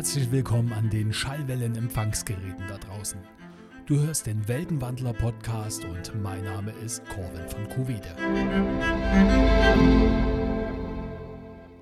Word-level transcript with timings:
herzlich 0.00 0.32
willkommen 0.32 0.72
an 0.72 0.88
den 0.88 1.12
Schallwellen-Empfangsgeräten 1.12 2.66
da 2.68 2.78
draußen. 2.78 3.20
Du 3.84 4.00
hörst 4.00 4.24
den 4.24 4.48
Weltenwandler-Podcast 4.48 5.84
und 5.84 6.14
mein 6.22 6.42
Name 6.42 6.70
ist 6.70 7.04
Corwin 7.10 7.46
von 7.46 7.68
Kuwede. 7.68 8.16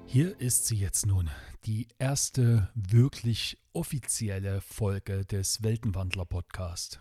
Hier 0.04 0.40
ist 0.40 0.66
sie 0.66 0.78
jetzt 0.78 1.06
nun, 1.06 1.30
die 1.64 1.86
erste 2.00 2.68
wirklich 2.74 3.56
offizielle 3.72 4.62
Folge 4.62 5.24
des 5.24 5.62
Weltenwandler-Podcast. 5.62 7.00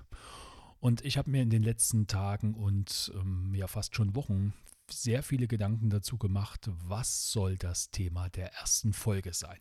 Und 0.80 1.04
ich 1.04 1.18
habe 1.18 1.32
mir 1.32 1.42
in 1.42 1.50
den 1.50 1.64
letzten 1.64 2.06
Tagen 2.06 2.54
und 2.54 3.12
ähm, 3.16 3.56
ja 3.56 3.66
fast 3.66 3.96
schon 3.96 4.14
Wochen 4.14 4.54
sehr 4.88 5.24
viele 5.24 5.48
Gedanken 5.48 5.90
dazu 5.90 6.20
gemacht, 6.20 6.70
was 6.88 7.32
soll 7.32 7.58
das 7.58 7.90
Thema 7.90 8.30
der 8.30 8.54
ersten 8.54 8.94
Folge 8.94 9.34
sein. 9.34 9.58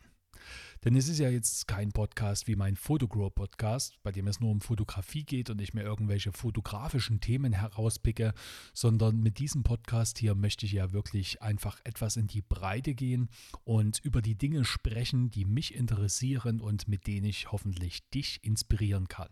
Denn 0.84 0.96
es 0.96 1.08
ist 1.08 1.18
ja 1.18 1.28
jetzt 1.28 1.68
kein 1.68 1.92
Podcast 1.92 2.46
wie 2.46 2.56
mein 2.56 2.76
Fotogrow 2.76 3.34
Podcast, 3.34 3.94
bei 4.02 4.12
dem 4.12 4.26
es 4.26 4.40
nur 4.40 4.50
um 4.50 4.60
Fotografie 4.60 5.24
geht 5.24 5.50
und 5.50 5.60
ich 5.60 5.74
mir 5.74 5.82
irgendwelche 5.82 6.32
fotografischen 6.32 7.20
Themen 7.20 7.52
herauspicke, 7.52 8.32
sondern 8.72 9.20
mit 9.20 9.38
diesem 9.38 9.62
Podcast 9.62 10.18
hier 10.18 10.34
möchte 10.34 10.66
ich 10.66 10.72
ja 10.72 10.92
wirklich 10.92 11.42
einfach 11.42 11.80
etwas 11.84 12.16
in 12.16 12.26
die 12.26 12.42
Breite 12.42 12.94
gehen 12.94 13.28
und 13.64 13.98
über 14.00 14.22
die 14.22 14.36
Dinge 14.36 14.64
sprechen, 14.64 15.30
die 15.30 15.44
mich 15.44 15.74
interessieren 15.74 16.60
und 16.60 16.88
mit 16.88 17.06
denen 17.06 17.26
ich 17.26 17.52
hoffentlich 17.52 18.08
dich 18.10 18.40
inspirieren 18.42 19.08
kann. 19.08 19.30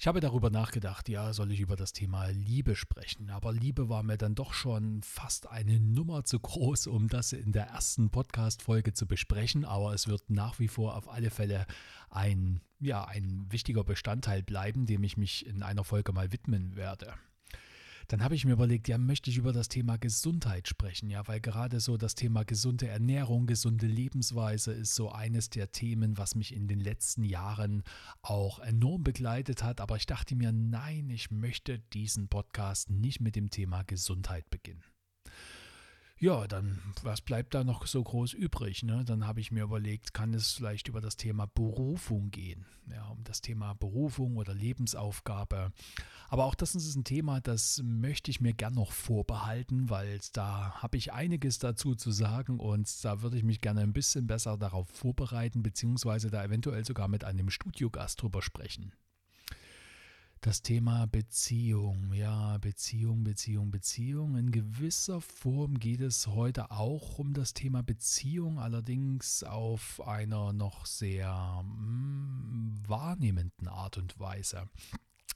Ich 0.00 0.06
habe 0.06 0.20
darüber 0.20 0.48
nachgedacht, 0.48 1.08
ja, 1.08 1.32
soll 1.32 1.50
ich 1.50 1.58
über 1.58 1.74
das 1.74 1.92
Thema 1.92 2.28
Liebe 2.28 2.76
sprechen, 2.76 3.30
aber 3.30 3.52
Liebe 3.52 3.88
war 3.88 4.04
mir 4.04 4.16
dann 4.16 4.36
doch 4.36 4.52
schon 4.52 5.02
fast 5.02 5.48
eine 5.48 5.80
Nummer 5.80 6.22
zu 6.22 6.38
groß, 6.38 6.86
um 6.86 7.08
das 7.08 7.32
in 7.32 7.50
der 7.50 7.66
ersten 7.66 8.08
Podcast-Folge 8.08 8.92
zu 8.92 9.08
besprechen, 9.08 9.64
aber 9.64 9.92
es 9.94 10.06
wird 10.06 10.30
nach 10.30 10.60
wie 10.60 10.68
vor 10.68 10.94
auf 10.94 11.08
alle 11.08 11.30
Fälle 11.30 11.66
ein, 12.10 12.60
ja, 12.78 13.06
ein 13.06 13.46
wichtiger 13.50 13.82
Bestandteil 13.82 14.44
bleiben, 14.44 14.86
dem 14.86 15.02
ich 15.02 15.16
mich 15.16 15.44
in 15.44 15.64
einer 15.64 15.82
Folge 15.82 16.12
mal 16.12 16.30
widmen 16.30 16.76
werde 16.76 17.14
dann 18.08 18.22
habe 18.22 18.34
ich 18.34 18.46
mir 18.46 18.52
überlegt, 18.52 18.88
ja, 18.88 18.96
möchte 18.96 19.28
ich 19.28 19.36
über 19.36 19.52
das 19.52 19.68
Thema 19.68 19.98
Gesundheit 19.98 20.66
sprechen, 20.66 21.10
ja, 21.10 21.28
weil 21.28 21.40
gerade 21.40 21.78
so 21.78 21.98
das 21.98 22.14
Thema 22.14 22.42
gesunde 22.42 22.88
Ernährung, 22.88 23.46
gesunde 23.46 23.86
Lebensweise 23.86 24.72
ist 24.72 24.94
so 24.94 25.12
eines 25.12 25.50
der 25.50 25.72
Themen, 25.72 26.16
was 26.16 26.34
mich 26.34 26.54
in 26.54 26.68
den 26.68 26.80
letzten 26.80 27.22
Jahren 27.22 27.82
auch 28.22 28.60
enorm 28.60 29.02
begleitet 29.02 29.62
hat. 29.62 29.82
Aber 29.82 29.96
ich 29.96 30.06
dachte 30.06 30.34
mir, 30.36 30.52
nein, 30.52 31.10
ich 31.10 31.30
möchte 31.30 31.78
diesen 31.78 32.28
Podcast 32.28 32.88
nicht 32.88 33.20
mit 33.20 33.36
dem 33.36 33.50
Thema 33.50 33.82
Gesundheit 33.82 34.48
beginnen. 34.48 34.82
Ja, 36.20 36.48
dann, 36.48 36.80
was 37.04 37.20
bleibt 37.20 37.54
da 37.54 37.62
noch 37.62 37.86
so 37.86 38.02
groß 38.02 38.32
übrig? 38.32 38.82
Ne? 38.82 39.04
Dann 39.04 39.24
habe 39.24 39.40
ich 39.40 39.52
mir 39.52 39.62
überlegt, 39.62 40.14
kann 40.14 40.34
es 40.34 40.50
vielleicht 40.50 40.88
über 40.88 41.00
das 41.00 41.16
Thema 41.16 41.46
Berufung 41.46 42.32
gehen? 42.32 42.66
Ja, 42.90 43.06
um 43.10 43.22
das 43.22 43.40
Thema 43.40 43.74
Berufung 43.74 44.36
oder 44.36 44.52
Lebensaufgabe. 44.52 45.70
Aber 46.28 46.46
auch 46.46 46.56
das 46.56 46.74
ist 46.74 46.96
ein 46.96 47.04
Thema, 47.04 47.40
das 47.40 47.80
möchte 47.84 48.32
ich 48.32 48.40
mir 48.40 48.52
gern 48.52 48.74
noch 48.74 48.90
vorbehalten, 48.90 49.90
weil 49.90 50.18
da 50.32 50.72
habe 50.82 50.96
ich 50.96 51.12
einiges 51.12 51.60
dazu 51.60 51.94
zu 51.94 52.10
sagen 52.10 52.58
und 52.58 53.04
da 53.04 53.22
würde 53.22 53.36
ich 53.36 53.44
mich 53.44 53.60
gerne 53.60 53.82
ein 53.82 53.92
bisschen 53.92 54.26
besser 54.26 54.56
darauf 54.58 54.88
vorbereiten, 54.88 55.62
beziehungsweise 55.62 56.30
da 56.30 56.42
eventuell 56.42 56.84
sogar 56.84 57.06
mit 57.06 57.22
einem 57.22 57.48
Studiogast 57.48 58.20
drüber 58.20 58.42
sprechen. 58.42 58.92
Das 60.40 60.62
Thema 60.62 61.06
Beziehung, 61.06 62.12
ja, 62.12 62.58
Beziehung, 62.58 63.24
Beziehung, 63.24 63.72
Beziehung. 63.72 64.36
In 64.36 64.52
gewisser 64.52 65.20
Form 65.20 65.80
geht 65.80 66.00
es 66.00 66.28
heute 66.28 66.70
auch 66.70 67.18
um 67.18 67.34
das 67.34 67.54
Thema 67.54 67.82
Beziehung, 67.82 68.60
allerdings 68.60 69.42
auf 69.42 70.00
einer 70.06 70.52
noch 70.52 70.86
sehr 70.86 71.64
mm, 71.64 72.84
wahrnehmenden 72.86 73.66
Art 73.66 73.98
und 73.98 74.20
Weise. 74.20 74.68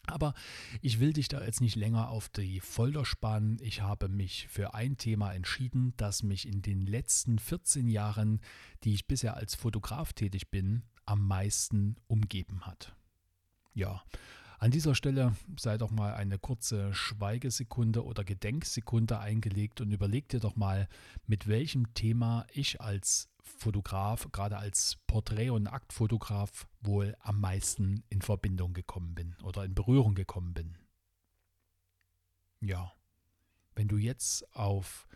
Aber 0.07 0.35
ich 0.81 1.01
will 1.01 1.13
dich 1.13 1.27
da 1.27 1.45
jetzt 1.45 1.61
nicht 1.61 1.77
länger 1.77 2.11
auf 2.11 2.29
die 2.29 2.61
Folter 2.61 3.05
spannen. 3.05 3.59
Ich 3.61 3.83
habe 3.83 4.09
mich 4.09 4.47
für 4.49 4.75
ein 4.75 4.99
Thema 4.99 5.33
entschieden, 5.33 5.95
das 5.97 6.23
mich 6.23 6.47
in 6.47 6.63
den 6.63 6.87
letzten 6.87 7.41
14 7.41 7.89
Jahren, 7.89 8.41
die 8.85 8.95
ich 8.95 9.09
bisher 9.09 9.37
als 9.37 9.57
Fotograf 9.57 10.13
tätig 10.13 10.51
bin, 10.51 10.83
am 11.07 11.27
meisten 11.27 11.97
umgeben 12.07 12.67
hat. 12.67 12.95
Ja, 13.75 14.03
an 14.63 14.71
dieser 14.71 14.95
Stelle 14.95 15.35
sei 15.59 15.77
doch 15.77 15.91
mal 15.91 16.15
eine 16.15 16.39
kurze 16.39 16.95
Schweigesekunde 16.95 18.05
oder 18.05 18.23
Gedenksekunde 18.23 19.19
eingelegt 19.19 19.81
und 19.81 19.91
überleg 19.91 20.29
dir 20.29 20.39
doch 20.39 20.55
mal, 20.55 20.89
mit 21.27 21.49
welchem 21.49 21.93
Thema 21.95 22.47
ich 22.53 22.81
als 22.81 23.29
Fotograf, 23.43 24.31
gerade 24.31 24.59
als 24.59 24.99
Porträt- 25.09 25.51
und 25.51 25.67
Aktfotograf, 25.67 26.69
wohl 26.81 27.17
am 27.19 27.41
meisten 27.41 28.05
in 28.09 28.23
Verbindung 28.23 28.73
gekommen 28.73 29.17
bin 29.17 29.35
oder 29.43 29.65
in 29.65 29.75
Berührung 29.75 30.15
gekommen 30.15 30.55
bin. 30.55 30.79
Ja, 32.61 32.93
wenn 33.75 33.89
du 33.89 33.97
jetzt 33.97 34.49
auf 34.55 35.09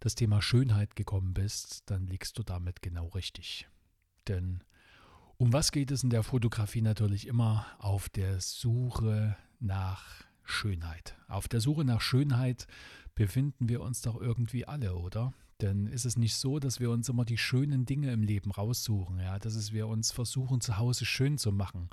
das 0.00 0.16
Thema 0.16 0.42
Schönheit 0.42 0.96
gekommen 0.96 1.34
bist, 1.34 1.88
dann 1.88 2.08
liegst 2.08 2.36
du 2.36 2.42
damit 2.42 2.82
genau 2.82 3.06
richtig. 3.10 3.68
Denn 4.26 4.64
um 5.42 5.52
was 5.52 5.72
geht 5.72 5.90
es 5.90 6.04
in 6.04 6.10
der 6.10 6.22
Fotografie 6.22 6.82
natürlich 6.82 7.26
immer? 7.26 7.66
Auf 7.80 8.08
der 8.08 8.40
Suche 8.40 9.36
nach 9.58 10.22
Schönheit. 10.44 11.16
Auf 11.26 11.48
der 11.48 11.60
Suche 11.60 11.84
nach 11.84 12.00
Schönheit 12.00 12.68
befinden 13.16 13.68
wir 13.68 13.80
uns 13.80 14.02
doch 14.02 14.20
irgendwie 14.20 14.68
alle, 14.68 14.94
oder? 14.94 15.34
Denn 15.60 15.88
ist 15.88 16.04
es 16.04 16.16
nicht 16.16 16.36
so, 16.36 16.60
dass 16.60 16.78
wir 16.78 16.92
uns 16.92 17.08
immer 17.08 17.24
die 17.24 17.38
schönen 17.38 17.86
Dinge 17.86 18.12
im 18.12 18.22
Leben 18.22 18.52
raussuchen, 18.52 19.18
ja, 19.18 19.40
dass 19.40 19.72
wir 19.72 19.88
uns 19.88 20.12
versuchen, 20.12 20.60
zu 20.60 20.78
Hause 20.78 21.06
schön 21.06 21.38
zu 21.38 21.50
machen, 21.50 21.90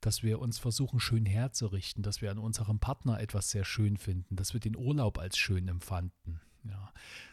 dass 0.00 0.22
wir 0.22 0.38
uns 0.38 0.58
versuchen, 0.58 0.98
schön 0.98 1.26
herzurichten, 1.26 2.02
dass 2.02 2.22
wir 2.22 2.30
an 2.30 2.38
unserem 2.38 2.78
Partner 2.78 3.20
etwas 3.20 3.50
sehr 3.50 3.66
schön 3.66 3.98
finden, 3.98 4.36
dass 4.36 4.54
wir 4.54 4.60
den 4.60 4.74
Urlaub 4.74 5.18
als 5.18 5.36
schön 5.36 5.68
empfanden, 5.68 6.40
ja, 6.64 6.90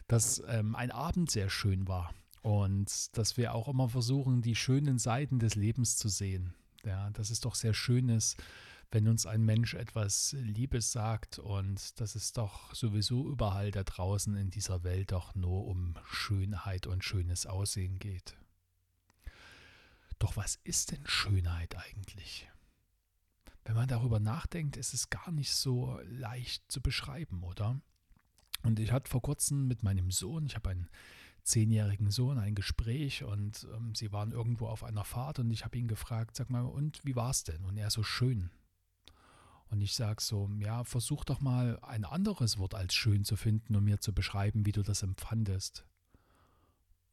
dass 0.08 0.42
ähm, 0.46 0.76
ein 0.76 0.90
Abend 0.90 1.30
sehr 1.30 1.48
schön 1.48 1.88
war, 1.88 2.12
und 2.44 3.16
dass 3.16 3.38
wir 3.38 3.54
auch 3.54 3.68
immer 3.68 3.88
versuchen, 3.88 4.42
die 4.42 4.54
schönen 4.54 4.98
Seiten 4.98 5.38
des 5.38 5.54
Lebens 5.54 5.96
zu 5.96 6.10
sehen. 6.10 6.52
Ja, 6.84 7.08
dass 7.08 7.30
es 7.30 7.40
doch 7.40 7.54
sehr 7.54 7.72
schön 7.72 8.10
ist, 8.10 8.36
wenn 8.90 9.08
uns 9.08 9.24
ein 9.24 9.42
Mensch 9.42 9.72
etwas 9.72 10.36
Liebes 10.38 10.92
sagt 10.92 11.38
und 11.38 11.98
dass 11.98 12.14
es 12.14 12.34
doch 12.34 12.74
sowieso 12.74 13.30
überall 13.30 13.70
da 13.70 13.82
draußen 13.82 14.36
in 14.36 14.50
dieser 14.50 14.84
Welt 14.84 15.12
doch 15.12 15.34
nur 15.34 15.64
um 15.66 15.94
Schönheit 16.04 16.86
und 16.86 17.02
schönes 17.02 17.46
Aussehen 17.46 17.98
geht. 17.98 18.36
Doch 20.18 20.36
was 20.36 20.56
ist 20.64 20.92
denn 20.92 21.06
Schönheit 21.06 21.74
eigentlich? 21.78 22.46
Wenn 23.64 23.74
man 23.74 23.88
darüber 23.88 24.20
nachdenkt, 24.20 24.76
ist 24.76 24.92
es 24.92 25.08
gar 25.08 25.32
nicht 25.32 25.54
so 25.54 25.98
leicht 26.04 26.70
zu 26.70 26.82
beschreiben, 26.82 27.42
oder? 27.42 27.80
Und 28.64 28.78
ich 28.80 28.92
hatte 28.92 29.10
vor 29.10 29.22
kurzem 29.22 29.66
mit 29.66 29.82
meinem 29.82 30.10
Sohn, 30.10 30.44
ich 30.44 30.56
habe 30.56 30.68
einen 30.68 30.90
zehnjährigen 31.44 32.10
Sohn 32.10 32.38
ein 32.38 32.54
Gespräch 32.54 33.22
und 33.22 33.66
ähm, 33.74 33.94
sie 33.94 34.12
waren 34.12 34.32
irgendwo 34.32 34.66
auf 34.66 34.82
einer 34.82 35.04
Fahrt 35.04 35.38
und 35.38 35.50
ich 35.50 35.64
habe 35.64 35.78
ihn 35.78 35.88
gefragt, 35.88 36.36
sag 36.36 36.50
mal, 36.50 36.62
und 36.62 37.04
wie 37.04 37.14
war 37.14 37.30
es 37.30 37.44
denn? 37.44 37.64
Und 37.64 37.76
er 37.76 37.90
so 37.90 38.02
schön. 38.02 38.50
Und 39.70 39.80
ich 39.80 39.94
sage 39.94 40.22
so, 40.22 40.50
ja, 40.58 40.84
versuch 40.84 41.24
doch 41.24 41.40
mal 41.40 41.78
ein 41.80 42.04
anderes 42.04 42.58
Wort 42.58 42.74
als 42.74 42.94
schön 42.94 43.24
zu 43.24 43.36
finden, 43.36 43.76
um 43.76 43.84
mir 43.84 44.00
zu 44.00 44.12
beschreiben, 44.12 44.66
wie 44.66 44.72
du 44.72 44.82
das 44.82 45.02
empfandest. 45.02 45.84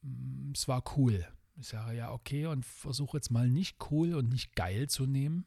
Mm, 0.02 0.52
es 0.54 0.68
war 0.68 0.84
cool. 0.96 1.28
Ich 1.58 1.68
sage, 1.68 1.98
ja, 1.98 2.12
okay, 2.12 2.46
und 2.46 2.66
versuche 2.66 3.18
jetzt 3.18 3.32
mal 3.32 3.50
nicht 3.50 3.78
cool 3.92 4.16
und 4.16 4.30
nicht 4.30 4.56
geil 4.56 4.90
zu 4.90 5.06
nehmen. 5.06 5.46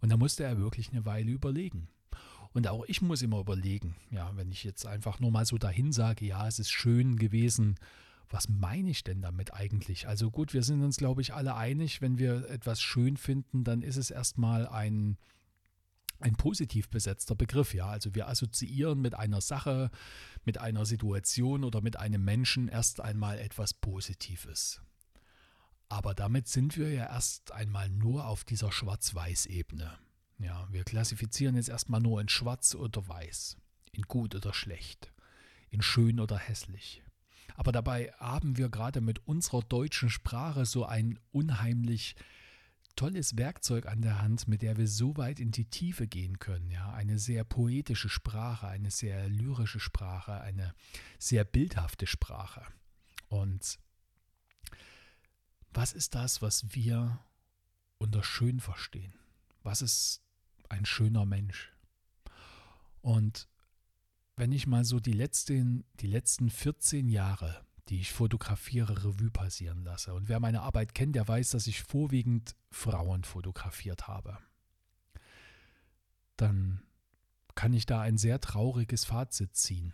Und 0.00 0.10
da 0.10 0.16
musste 0.16 0.44
er 0.44 0.58
wirklich 0.58 0.90
eine 0.90 1.04
Weile 1.04 1.30
überlegen. 1.32 1.88
Und 2.52 2.66
auch 2.68 2.84
ich 2.86 3.02
muss 3.02 3.22
immer 3.22 3.40
überlegen, 3.40 3.96
ja, 4.10 4.36
wenn 4.36 4.50
ich 4.50 4.64
jetzt 4.64 4.86
einfach 4.86 5.20
nur 5.20 5.30
mal 5.30 5.44
so 5.44 5.58
dahin 5.58 5.92
sage, 5.92 6.24
ja, 6.24 6.46
es 6.46 6.58
ist 6.58 6.70
schön 6.70 7.16
gewesen, 7.16 7.76
was 8.30 8.48
meine 8.48 8.90
ich 8.90 9.04
denn 9.04 9.22
damit 9.22 9.54
eigentlich? 9.54 10.06
Also 10.06 10.30
gut, 10.30 10.52
wir 10.52 10.62
sind 10.62 10.82
uns, 10.82 10.96
glaube 10.96 11.22
ich, 11.22 11.34
alle 11.34 11.56
einig, 11.56 12.02
wenn 12.02 12.18
wir 12.18 12.48
etwas 12.50 12.80
schön 12.82 13.16
finden, 13.16 13.64
dann 13.64 13.82
ist 13.82 13.96
es 13.96 14.10
erstmal 14.10 14.66
ein, 14.66 15.16
ein 16.20 16.36
positiv 16.36 16.88
besetzter 16.90 17.34
Begriff, 17.34 17.74
ja. 17.74 17.86
Also 17.86 18.14
wir 18.14 18.28
assoziieren 18.28 19.00
mit 19.00 19.14
einer 19.14 19.40
Sache, 19.40 19.90
mit 20.44 20.58
einer 20.58 20.84
Situation 20.84 21.64
oder 21.64 21.80
mit 21.80 21.96
einem 21.96 22.24
Menschen 22.24 22.68
erst 22.68 23.00
einmal 23.00 23.38
etwas 23.38 23.72
Positives. 23.72 24.82
Aber 25.88 26.14
damit 26.14 26.48
sind 26.48 26.76
wir 26.76 26.92
ja 26.92 27.06
erst 27.06 27.52
einmal 27.52 27.88
nur 27.88 28.26
auf 28.26 28.44
dieser 28.44 28.70
Schwarz-Weiß-Ebene. 28.70 29.98
Ja, 30.38 30.68
wir 30.70 30.84
klassifizieren 30.84 31.56
jetzt 31.56 31.68
erstmal 31.68 32.00
nur 32.00 32.20
in 32.20 32.28
schwarz 32.28 32.74
oder 32.74 33.06
weiß, 33.06 33.56
in 33.92 34.02
gut 34.02 34.34
oder 34.34 34.54
schlecht, 34.54 35.12
in 35.70 35.82
schön 35.82 36.20
oder 36.20 36.38
hässlich. 36.38 37.02
Aber 37.56 37.72
dabei 37.72 38.12
haben 38.18 38.56
wir 38.56 38.68
gerade 38.68 39.00
mit 39.00 39.26
unserer 39.26 39.62
deutschen 39.62 40.10
Sprache 40.10 40.64
so 40.64 40.84
ein 40.84 41.18
unheimlich 41.32 42.14
tolles 42.94 43.36
Werkzeug 43.36 43.86
an 43.86 44.02
der 44.02 44.20
Hand, 44.20 44.48
mit 44.48 44.62
der 44.62 44.76
wir 44.76 44.86
so 44.86 45.16
weit 45.16 45.40
in 45.40 45.50
die 45.50 45.64
Tiefe 45.64 46.06
gehen 46.06 46.38
können. 46.38 46.70
Ja, 46.70 46.92
eine 46.92 47.18
sehr 47.18 47.44
poetische 47.44 48.08
Sprache, 48.08 48.68
eine 48.68 48.90
sehr 48.90 49.28
lyrische 49.28 49.80
Sprache, 49.80 50.40
eine 50.40 50.74
sehr 51.18 51.44
bildhafte 51.44 52.06
Sprache. 52.06 52.64
Und 53.28 53.78
was 55.72 55.92
ist 55.92 56.14
das, 56.14 56.42
was 56.42 56.74
wir 56.74 57.20
unter 57.98 58.22
schön 58.22 58.60
verstehen? 58.60 59.14
Was 59.62 59.82
ist 59.82 60.22
ein 60.68 60.86
schöner 60.86 61.26
Mensch? 61.26 61.72
Und 63.00 63.48
wenn 64.36 64.52
ich 64.52 64.66
mal 64.66 64.84
so 64.84 65.00
die 65.00 65.12
letzten, 65.12 65.84
die 66.00 66.06
letzten 66.06 66.50
14 66.50 67.08
Jahre, 67.08 67.64
die 67.88 68.00
ich 68.00 68.12
fotografiere, 68.12 69.04
Revue 69.04 69.30
passieren 69.30 69.82
lasse, 69.84 70.14
und 70.14 70.28
wer 70.28 70.40
meine 70.40 70.62
Arbeit 70.62 70.94
kennt, 70.94 71.16
der 71.16 71.26
weiß, 71.26 71.50
dass 71.50 71.66
ich 71.66 71.82
vorwiegend 71.82 72.54
Frauen 72.70 73.24
fotografiert 73.24 74.06
habe, 74.06 74.38
dann 76.36 76.82
kann 77.54 77.72
ich 77.72 77.86
da 77.86 78.00
ein 78.00 78.18
sehr 78.18 78.40
trauriges 78.40 79.04
Fazit 79.04 79.56
ziehen. 79.56 79.92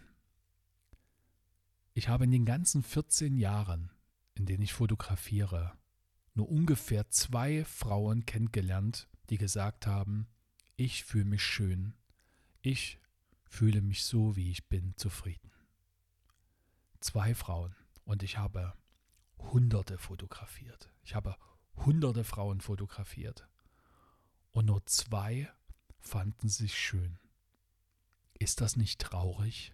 Ich 1.94 2.08
habe 2.08 2.24
in 2.24 2.30
den 2.30 2.44
ganzen 2.44 2.82
14 2.82 3.38
Jahren, 3.38 3.90
in 4.34 4.44
denen 4.44 4.62
ich 4.62 4.74
fotografiere, 4.74 5.72
nur 6.34 6.50
ungefähr 6.50 7.08
zwei 7.08 7.64
Frauen 7.64 8.26
kennengelernt, 8.26 9.08
die 9.30 9.38
gesagt 9.38 9.86
haben, 9.86 10.26
ich 10.76 11.04
fühle 11.04 11.24
mich 11.24 11.42
schön, 11.42 11.94
ich 12.62 12.98
fühle 13.44 13.80
mich 13.80 14.04
so, 14.04 14.36
wie 14.36 14.50
ich 14.50 14.68
bin, 14.68 14.96
zufrieden. 14.96 15.50
Zwei 17.00 17.34
Frauen 17.34 17.76
und 18.04 18.22
ich 18.22 18.38
habe 18.38 18.74
Hunderte 19.38 19.98
fotografiert. 19.98 20.90
Ich 21.02 21.14
habe 21.14 21.36
Hunderte 21.76 22.24
Frauen 22.24 22.60
fotografiert 22.60 23.46
und 24.52 24.66
nur 24.66 24.84
zwei 24.86 25.50
fanden 26.00 26.48
sich 26.48 26.78
schön. 26.78 27.18
Ist 28.38 28.60
das 28.60 28.76
nicht 28.76 29.00
traurig? 29.00 29.72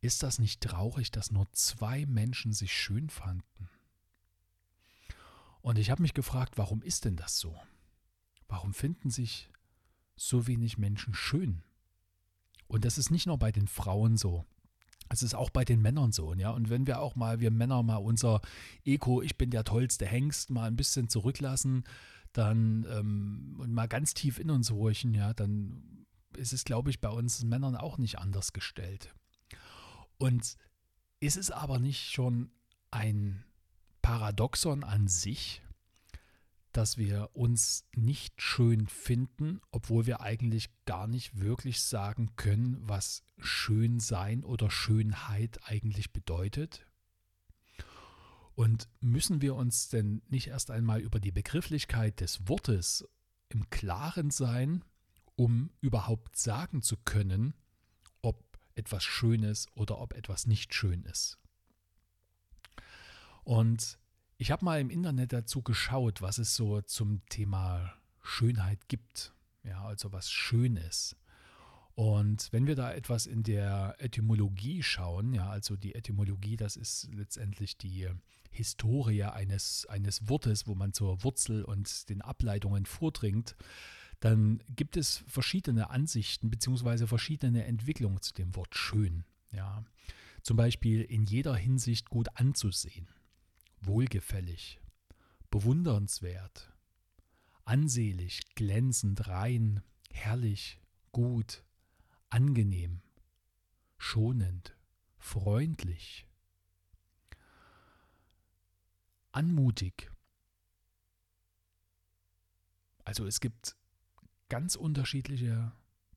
Ist 0.00 0.22
das 0.22 0.38
nicht 0.38 0.60
traurig, 0.60 1.10
dass 1.10 1.30
nur 1.30 1.50
zwei 1.52 2.04
Menschen 2.06 2.52
sich 2.52 2.72
schön 2.72 3.08
fanden? 3.08 3.70
Und 5.62 5.78
ich 5.78 5.90
habe 5.90 6.02
mich 6.02 6.12
gefragt, 6.12 6.58
warum 6.58 6.82
ist 6.82 7.06
denn 7.06 7.16
das 7.16 7.38
so? 7.38 7.58
Warum 8.48 8.74
finden 8.74 9.10
sich 9.10 9.50
so 10.16 10.46
wenig 10.46 10.78
Menschen 10.78 11.14
schön? 11.14 11.62
Und 12.66 12.84
das 12.84 12.98
ist 12.98 13.10
nicht 13.10 13.26
nur 13.26 13.38
bei 13.38 13.52
den 13.52 13.68
Frauen 13.68 14.16
so. 14.16 14.44
Es 15.08 15.22
ist 15.22 15.34
auch 15.34 15.50
bei 15.50 15.64
den 15.64 15.82
Männern 15.82 16.12
so, 16.12 16.32
ja. 16.34 16.50
Und 16.50 16.70
wenn 16.70 16.86
wir 16.86 17.00
auch 17.00 17.14
mal, 17.14 17.40
wir 17.40 17.50
Männer 17.50 17.82
mal 17.82 17.96
unser 17.96 18.40
Ego, 18.84 19.22
ich 19.22 19.36
bin 19.36 19.50
der 19.50 19.64
tollste 19.64 20.06
Hengst, 20.06 20.50
mal 20.50 20.66
ein 20.66 20.76
bisschen 20.76 21.08
zurücklassen, 21.08 21.84
dann 22.32 22.86
ähm, 22.90 23.56
und 23.58 23.72
mal 23.72 23.86
ganz 23.86 24.14
tief 24.14 24.38
in 24.38 24.50
uns 24.50 24.70
horchen, 24.70 25.14
ja, 25.14 25.34
dann 25.34 26.06
ist 26.36 26.52
es, 26.52 26.64
glaube 26.64 26.90
ich, 26.90 27.00
bei 27.00 27.10
uns 27.10 27.44
Männern 27.44 27.76
auch 27.76 27.98
nicht 27.98 28.18
anders 28.18 28.52
gestellt. 28.52 29.14
Und 30.18 30.56
ist 31.20 31.36
es 31.36 31.50
aber 31.50 31.78
nicht 31.78 32.10
schon 32.10 32.50
ein 32.90 33.44
Paradoxon 34.02 34.84
an 34.84 35.06
sich, 35.08 35.62
dass 36.76 36.98
wir 36.98 37.30
uns 37.34 37.86
nicht 37.94 38.42
schön 38.42 38.88
finden, 38.88 39.60
obwohl 39.70 40.06
wir 40.06 40.20
eigentlich 40.20 40.70
gar 40.86 41.06
nicht 41.06 41.38
wirklich 41.38 41.82
sagen 41.82 42.34
können, 42.34 42.78
was 42.80 43.22
schön 43.38 44.00
sein 44.00 44.42
oder 44.42 44.70
Schönheit 44.70 45.60
eigentlich 45.64 46.12
bedeutet? 46.12 46.84
Und 48.56 48.88
müssen 49.00 49.40
wir 49.40 49.54
uns 49.54 49.88
denn 49.88 50.22
nicht 50.28 50.48
erst 50.48 50.70
einmal 50.70 51.00
über 51.00 51.20
die 51.20 51.32
Begrifflichkeit 51.32 52.20
des 52.20 52.48
Wortes 52.48 53.08
im 53.48 53.70
Klaren 53.70 54.30
sein, 54.30 54.84
um 55.36 55.70
überhaupt 55.80 56.36
sagen 56.36 56.82
zu 56.82 56.96
können, 56.96 57.54
ob 58.20 58.42
etwas 58.74 59.04
schön 59.04 59.44
ist 59.44 59.68
oder 59.76 59.98
ob 59.98 60.12
etwas 60.14 60.46
nicht 60.48 60.74
schön 60.74 61.04
ist? 61.04 61.38
Und 63.44 63.98
ich 64.36 64.50
habe 64.50 64.64
mal 64.64 64.80
im 64.80 64.90
Internet 64.90 65.32
dazu 65.32 65.62
geschaut, 65.62 66.20
was 66.22 66.38
es 66.38 66.56
so 66.56 66.80
zum 66.80 67.24
Thema 67.28 67.94
Schönheit 68.22 68.88
gibt. 68.88 69.32
Ja, 69.62 69.84
also 69.84 70.12
was 70.12 70.30
schön 70.30 70.76
ist. 70.76 71.16
Und 71.94 72.48
wenn 72.52 72.66
wir 72.66 72.74
da 72.74 72.92
etwas 72.92 73.26
in 73.26 73.44
der 73.44 73.94
Etymologie 73.98 74.82
schauen, 74.82 75.32
ja, 75.32 75.48
also 75.48 75.76
die 75.76 75.94
Etymologie, 75.94 76.56
das 76.56 76.76
ist 76.76 77.08
letztendlich 77.12 77.78
die 77.78 78.08
Historie 78.50 79.24
eines, 79.24 79.86
eines 79.86 80.28
Wortes, 80.28 80.66
wo 80.66 80.74
man 80.74 80.92
zur 80.92 81.22
Wurzel 81.22 81.64
und 81.64 82.08
den 82.08 82.20
Ableitungen 82.20 82.84
vordringt, 82.84 83.54
dann 84.18 84.60
gibt 84.68 84.96
es 84.96 85.22
verschiedene 85.28 85.90
Ansichten 85.90 86.50
bzw. 86.50 87.06
verschiedene 87.06 87.64
Entwicklungen 87.64 88.20
zu 88.20 88.34
dem 88.34 88.56
Wort 88.56 88.74
schön. 88.74 89.24
Ja. 89.52 89.84
Zum 90.42 90.56
Beispiel 90.56 91.02
in 91.02 91.24
jeder 91.24 91.54
Hinsicht 91.54 92.10
gut 92.10 92.28
anzusehen 92.34 93.08
wohlgefällig, 93.86 94.80
bewundernswert, 95.50 96.72
ansehlich, 97.64 98.54
glänzend, 98.54 99.28
rein, 99.28 99.82
herrlich, 100.10 100.80
gut, 101.12 101.64
angenehm, 102.30 103.02
schonend, 103.98 104.76
freundlich, 105.18 106.26
anmutig. 109.32 110.10
Also 113.04 113.26
es 113.26 113.40
gibt 113.40 113.76
ganz 114.48 114.76
unterschiedliche 114.76 115.72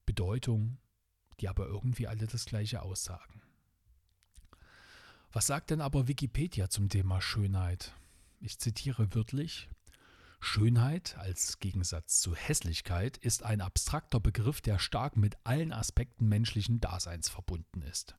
Bedeutungen, 0.05 0.79
die 1.39 1.49
aber 1.49 1.67
irgendwie 1.67 2.07
alle 2.07 2.27
das 2.27 2.45
gleiche 2.45 2.81
aussagen. 2.81 3.41
Was 5.37 5.45
sagt 5.45 5.69
denn 5.69 5.81
aber 5.81 6.07
Wikipedia 6.07 6.67
zum 6.67 6.89
Thema 6.89 7.21
Schönheit? 7.21 7.93
Ich 8.39 8.57
zitiere 8.57 9.13
wörtlich. 9.13 9.69
Schönheit 10.39 11.15
als 11.19 11.59
Gegensatz 11.59 12.21
zu 12.21 12.35
Hässlichkeit 12.35 13.17
ist 13.17 13.43
ein 13.43 13.61
abstrakter 13.61 14.19
Begriff, 14.19 14.61
der 14.61 14.79
stark 14.79 15.15
mit 15.15 15.37
allen 15.43 15.73
Aspekten 15.73 16.27
menschlichen 16.27 16.79
Daseins 16.79 17.29
verbunden 17.29 17.83
ist. 17.83 18.15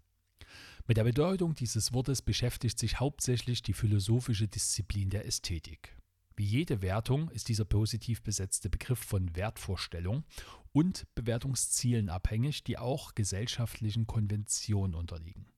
Mit 0.86 0.96
der 0.96 1.02
Bedeutung 1.02 1.56
dieses 1.56 1.92
Wortes 1.92 2.22
beschäftigt 2.22 2.78
sich 2.78 3.00
hauptsächlich 3.00 3.62
die 3.62 3.74
philosophische 3.74 4.46
Disziplin 4.46 5.10
der 5.10 5.26
Ästhetik. 5.26 5.96
Wie 6.36 6.46
jede 6.46 6.82
Wertung 6.82 7.30
ist 7.30 7.48
dieser 7.48 7.64
positiv 7.64 8.22
besetzte 8.22 8.70
Begriff 8.70 9.00
von 9.00 9.34
Wertvorstellung 9.34 10.22
und 10.70 11.12
Bewertungszielen 11.16 12.10
abhängig, 12.10 12.62
die 12.62 12.78
auch 12.78 13.16
gesellschaftlichen 13.16 14.06
Konventionen 14.06 14.94
unterliegen 14.94 15.48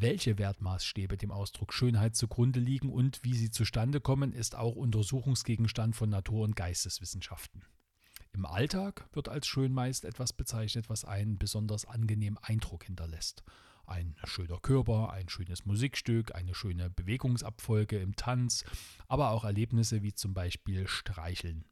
welche 0.00 0.38
Wertmaßstäbe 0.38 1.16
dem 1.16 1.30
Ausdruck 1.30 1.72
Schönheit 1.72 2.16
zugrunde 2.16 2.60
liegen 2.60 2.90
und 2.90 3.24
wie 3.24 3.34
sie 3.34 3.50
zustande 3.50 4.00
kommen, 4.00 4.32
ist 4.32 4.54
auch 4.54 4.76
Untersuchungsgegenstand 4.76 5.96
von 5.96 6.10
Natur- 6.10 6.44
und 6.44 6.56
Geisteswissenschaften. 6.56 7.64
Im 8.32 8.46
Alltag 8.46 9.08
wird 9.12 9.28
als 9.28 9.46
schön 9.46 9.72
meist 9.72 10.04
etwas 10.04 10.32
bezeichnet, 10.32 10.88
was 10.88 11.04
einen 11.04 11.38
besonders 11.38 11.84
angenehmen 11.84 12.38
Eindruck 12.42 12.84
hinterlässt. 12.84 13.42
Ein 13.86 14.16
schöner 14.24 14.58
Körper, 14.58 15.12
ein 15.12 15.28
schönes 15.28 15.64
Musikstück, 15.64 16.34
eine 16.34 16.54
schöne 16.54 16.90
Bewegungsabfolge 16.90 17.98
im 17.98 18.14
Tanz, 18.14 18.64
aber 19.08 19.30
auch 19.30 19.44
Erlebnisse 19.44 20.02
wie 20.02 20.12
zum 20.12 20.34
Beispiel 20.34 20.86
Streicheln. 20.86 21.64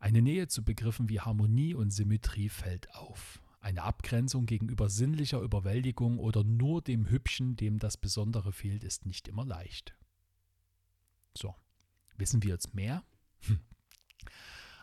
Eine 0.00 0.22
Nähe 0.22 0.48
zu 0.48 0.64
Begriffen 0.64 1.08
wie 1.08 1.20
Harmonie 1.20 1.74
und 1.74 1.90
Symmetrie 1.90 2.48
fällt 2.48 2.92
auf. 2.94 3.40
Eine 3.60 3.82
Abgrenzung 3.82 4.46
gegenüber 4.46 4.88
sinnlicher 4.88 5.40
Überwältigung 5.40 6.18
oder 6.18 6.44
nur 6.44 6.80
dem 6.80 7.08
Hübschen, 7.08 7.56
dem 7.56 7.78
das 7.78 7.98
Besondere 7.98 8.52
fehlt, 8.52 8.84
ist 8.84 9.04
nicht 9.04 9.28
immer 9.28 9.44
leicht. 9.44 9.94
So, 11.36 11.54
wissen 12.16 12.42
wir 12.42 12.50
jetzt 12.50 12.74
mehr? 12.74 13.04
Hm. 13.40 13.60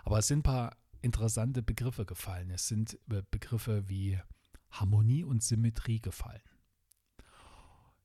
Aber 0.03 0.19
es 0.19 0.27
sind 0.27 0.39
ein 0.39 0.43
paar 0.43 0.77
interessante 1.01 1.63
Begriffe 1.63 2.05
gefallen. 2.05 2.51
Es 2.51 2.67
sind 2.67 3.00
äh, 3.10 3.24
Begriffe 3.31 3.89
wie 3.89 4.19
Harmonie 4.72 5.24
und 5.24 5.43
Symmetrie 5.43 6.00
gefallen. 6.00 6.41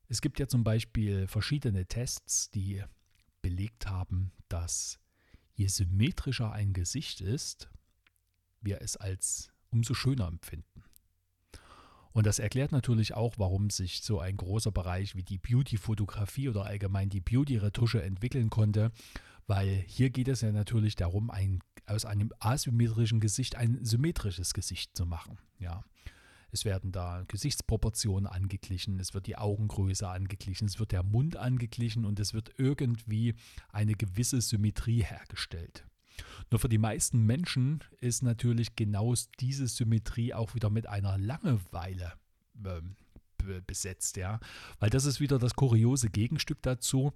Es 0.08 0.20
gibt 0.20 0.38
ja 0.38 0.46
zum 0.46 0.64
Beispiel 0.64 1.26
verschiedene 1.26 1.86
Tests, 1.86 2.50
die 2.50 2.82
belegt 3.40 3.86
haben, 3.86 4.32
dass 4.48 4.98
je 5.54 5.66
symmetrischer 5.66 6.52
ein 6.52 6.72
Gesicht 6.72 7.20
ist, 7.20 7.70
wir 8.60 8.80
es 8.80 8.96
als 8.96 9.51
umso 9.72 9.94
schöner 9.94 10.28
empfinden. 10.28 10.84
Und 12.12 12.26
das 12.26 12.38
erklärt 12.38 12.72
natürlich 12.72 13.14
auch, 13.14 13.34
warum 13.38 13.70
sich 13.70 14.02
so 14.02 14.20
ein 14.20 14.36
großer 14.36 14.70
Bereich 14.70 15.16
wie 15.16 15.22
die 15.22 15.38
Beauty-Fotografie 15.38 16.48
oder 16.48 16.66
allgemein 16.66 17.08
die 17.08 17.20
Beauty-Retusche 17.20 18.02
entwickeln 18.02 18.50
konnte, 18.50 18.92
weil 19.46 19.84
hier 19.86 20.10
geht 20.10 20.28
es 20.28 20.42
ja 20.42 20.52
natürlich 20.52 20.94
darum, 20.94 21.30
ein, 21.30 21.60
aus 21.86 22.04
einem 22.04 22.30
asymmetrischen 22.38 23.20
Gesicht 23.20 23.56
ein 23.56 23.82
symmetrisches 23.84 24.52
Gesicht 24.52 24.96
zu 24.96 25.06
machen. 25.06 25.38
Ja. 25.58 25.84
Es 26.54 26.66
werden 26.66 26.92
da 26.92 27.24
Gesichtsproportionen 27.28 28.26
angeglichen, 28.26 29.00
es 29.00 29.14
wird 29.14 29.26
die 29.26 29.38
Augengröße 29.38 30.06
angeglichen, 30.06 30.66
es 30.66 30.78
wird 30.78 30.92
der 30.92 31.02
Mund 31.02 31.38
angeglichen 31.38 32.04
und 32.04 32.20
es 32.20 32.34
wird 32.34 32.50
irgendwie 32.58 33.34
eine 33.70 33.94
gewisse 33.94 34.42
Symmetrie 34.42 35.02
hergestellt. 35.02 35.86
Nur 36.50 36.58
für 36.58 36.68
die 36.68 36.78
meisten 36.78 37.24
Menschen 37.24 37.82
ist 38.00 38.22
natürlich 38.22 38.76
genau 38.76 39.14
diese 39.40 39.66
Symmetrie 39.66 40.34
auch 40.34 40.54
wieder 40.54 40.70
mit 40.70 40.86
einer 40.86 41.18
Langeweile 41.18 42.12
ähm, 42.64 42.96
besetzt, 43.66 44.16
ja. 44.16 44.38
Weil 44.78 44.90
das 44.90 45.04
ist 45.04 45.20
wieder 45.20 45.38
das 45.38 45.54
kuriose 45.54 46.08
Gegenstück 46.10 46.62
dazu. 46.62 47.12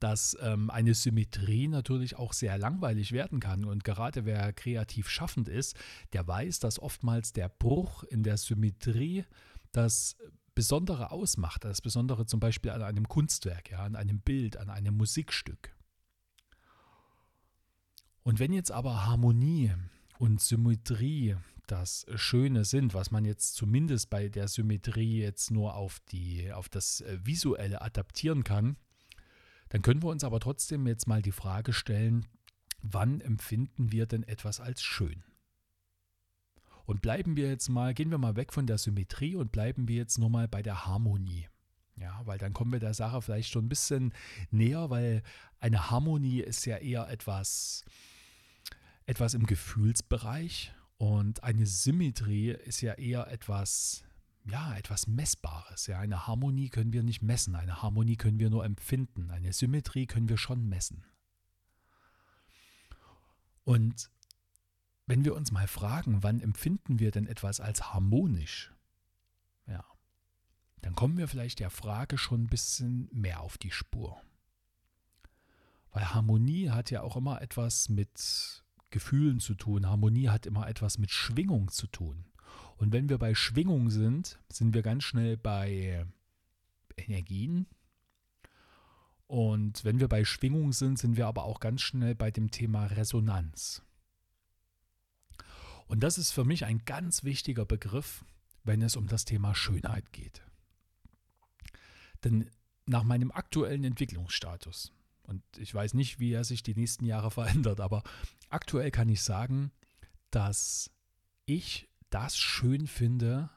dass 0.00 0.36
ähm, 0.40 0.70
eine 0.70 0.94
Symmetrie 0.94 1.68
natürlich 1.68 2.16
auch 2.16 2.32
sehr 2.32 2.58
langweilig 2.58 3.12
werden 3.12 3.40
kann. 3.40 3.64
Und 3.64 3.84
gerade 3.84 4.24
wer 4.24 4.52
kreativ 4.52 5.08
schaffend 5.08 5.48
ist, 5.48 5.76
der 6.12 6.26
weiß, 6.26 6.60
dass 6.60 6.78
oftmals 6.78 7.32
der 7.32 7.48
Bruch 7.48 8.04
in 8.04 8.22
der 8.22 8.36
Symmetrie 8.36 9.24
das 9.72 10.16
Besondere 10.54 11.10
ausmacht. 11.10 11.64
Das 11.64 11.80
Besondere 11.80 12.26
zum 12.26 12.40
Beispiel 12.40 12.70
an 12.70 12.82
einem 12.82 13.08
Kunstwerk, 13.08 13.70
ja, 13.70 13.78
an 13.78 13.96
einem 13.96 14.20
Bild, 14.20 14.56
an 14.56 14.70
einem 14.70 14.96
Musikstück. 14.96 15.74
Und 18.28 18.40
wenn 18.40 18.52
jetzt 18.52 18.70
aber 18.70 19.06
Harmonie 19.06 19.72
und 20.18 20.42
Symmetrie 20.42 21.36
das 21.66 22.04
Schöne 22.14 22.66
sind, 22.66 22.92
was 22.92 23.10
man 23.10 23.24
jetzt 23.24 23.54
zumindest 23.54 24.10
bei 24.10 24.28
der 24.28 24.48
Symmetrie 24.48 25.22
jetzt 25.22 25.50
nur 25.50 25.74
auf, 25.74 25.98
die, 26.12 26.52
auf 26.52 26.68
das 26.68 27.00
äh, 27.00 27.18
Visuelle 27.24 27.80
adaptieren 27.80 28.44
kann, 28.44 28.76
dann 29.70 29.80
können 29.80 30.02
wir 30.02 30.10
uns 30.10 30.24
aber 30.24 30.40
trotzdem 30.40 30.86
jetzt 30.86 31.06
mal 31.06 31.22
die 31.22 31.32
Frage 31.32 31.72
stellen, 31.72 32.26
wann 32.82 33.22
empfinden 33.22 33.92
wir 33.92 34.04
denn 34.04 34.24
etwas 34.24 34.60
als 34.60 34.82
schön? 34.82 35.24
Und 36.84 37.00
bleiben 37.00 37.34
wir 37.34 37.48
jetzt 37.48 37.70
mal, 37.70 37.94
gehen 37.94 38.10
wir 38.10 38.18
mal 38.18 38.36
weg 38.36 38.52
von 38.52 38.66
der 38.66 38.76
Symmetrie 38.76 39.36
und 39.36 39.52
bleiben 39.52 39.88
wir 39.88 39.96
jetzt 39.96 40.18
nur 40.18 40.28
mal 40.28 40.48
bei 40.48 40.62
der 40.62 40.84
Harmonie. 40.84 41.48
Ja, 41.96 42.20
weil 42.26 42.36
dann 42.36 42.52
kommen 42.52 42.72
wir 42.72 42.78
der 42.78 42.92
Sache 42.92 43.22
vielleicht 43.22 43.50
schon 43.50 43.64
ein 43.64 43.70
bisschen 43.70 44.12
näher, 44.50 44.90
weil 44.90 45.22
eine 45.60 45.90
Harmonie 45.90 46.40
ist 46.40 46.66
ja 46.66 46.76
eher 46.76 47.08
etwas, 47.08 47.84
etwas 49.08 49.32
im 49.32 49.46
Gefühlsbereich 49.46 50.74
und 50.98 51.42
eine 51.42 51.64
Symmetrie 51.64 52.50
ist 52.50 52.82
ja 52.82 52.92
eher 52.92 53.28
etwas, 53.28 54.04
ja, 54.44 54.76
etwas 54.76 55.06
Messbares. 55.06 55.86
Ja, 55.86 55.98
eine 55.98 56.26
Harmonie 56.26 56.68
können 56.68 56.92
wir 56.92 57.02
nicht 57.02 57.22
messen, 57.22 57.54
eine 57.54 57.80
Harmonie 57.80 58.16
können 58.16 58.38
wir 58.38 58.50
nur 58.50 58.66
empfinden, 58.66 59.30
eine 59.30 59.54
Symmetrie 59.54 60.06
können 60.06 60.28
wir 60.28 60.36
schon 60.36 60.68
messen. 60.68 61.06
Und 63.64 64.10
wenn 65.06 65.24
wir 65.24 65.34
uns 65.34 65.52
mal 65.52 65.68
fragen, 65.68 66.22
wann 66.22 66.40
empfinden 66.40 66.98
wir 66.98 67.10
denn 67.10 67.26
etwas 67.26 67.60
als 67.60 67.94
harmonisch? 67.94 68.74
Ja, 69.66 69.86
dann 70.82 70.94
kommen 70.94 71.16
wir 71.16 71.28
vielleicht 71.28 71.60
der 71.60 71.70
Frage 71.70 72.18
schon 72.18 72.42
ein 72.42 72.48
bisschen 72.48 73.08
mehr 73.10 73.40
auf 73.40 73.56
die 73.56 73.70
Spur. 73.70 74.20
Weil 75.92 76.12
Harmonie 76.12 76.68
hat 76.68 76.90
ja 76.90 77.00
auch 77.00 77.16
immer 77.16 77.40
etwas 77.40 77.88
mit 77.88 78.66
Gefühlen 78.90 79.40
zu 79.40 79.54
tun. 79.54 79.86
Harmonie 79.86 80.28
hat 80.28 80.46
immer 80.46 80.68
etwas 80.68 80.98
mit 80.98 81.10
Schwingung 81.10 81.70
zu 81.70 81.86
tun. 81.86 82.24
Und 82.76 82.92
wenn 82.92 83.08
wir 83.08 83.18
bei 83.18 83.34
Schwingung 83.34 83.90
sind, 83.90 84.38
sind 84.48 84.74
wir 84.74 84.82
ganz 84.82 85.04
schnell 85.04 85.36
bei 85.36 86.06
Energien. 86.96 87.66
Und 89.26 89.84
wenn 89.84 90.00
wir 90.00 90.08
bei 90.08 90.24
Schwingung 90.24 90.72
sind, 90.72 90.98
sind 90.98 91.16
wir 91.16 91.26
aber 91.26 91.44
auch 91.44 91.60
ganz 91.60 91.82
schnell 91.82 92.14
bei 92.14 92.30
dem 92.30 92.50
Thema 92.50 92.86
Resonanz. 92.86 93.82
Und 95.86 96.00
das 96.00 96.18
ist 96.18 96.30
für 96.30 96.44
mich 96.44 96.64
ein 96.64 96.84
ganz 96.84 97.24
wichtiger 97.24 97.64
Begriff, 97.64 98.24
wenn 98.64 98.82
es 98.82 98.96
um 98.96 99.06
das 99.06 99.24
Thema 99.24 99.54
Schönheit 99.54 100.12
geht. 100.12 100.42
Denn 102.24 102.50
nach 102.86 103.04
meinem 103.04 103.30
aktuellen 103.30 103.84
Entwicklungsstatus, 103.84 104.92
und 105.28 105.42
ich 105.58 105.74
weiß 105.74 105.92
nicht, 105.94 106.18
wie 106.18 106.32
er 106.32 106.42
sich 106.42 106.62
die 106.62 106.74
nächsten 106.74 107.04
Jahre 107.04 107.30
verändert, 107.30 107.80
aber 107.80 108.02
aktuell 108.48 108.90
kann 108.90 109.08
ich 109.08 109.22
sagen, 109.22 109.70
dass 110.30 110.90
ich 111.44 111.88
das 112.10 112.36
schön 112.36 112.86
finde, 112.86 113.50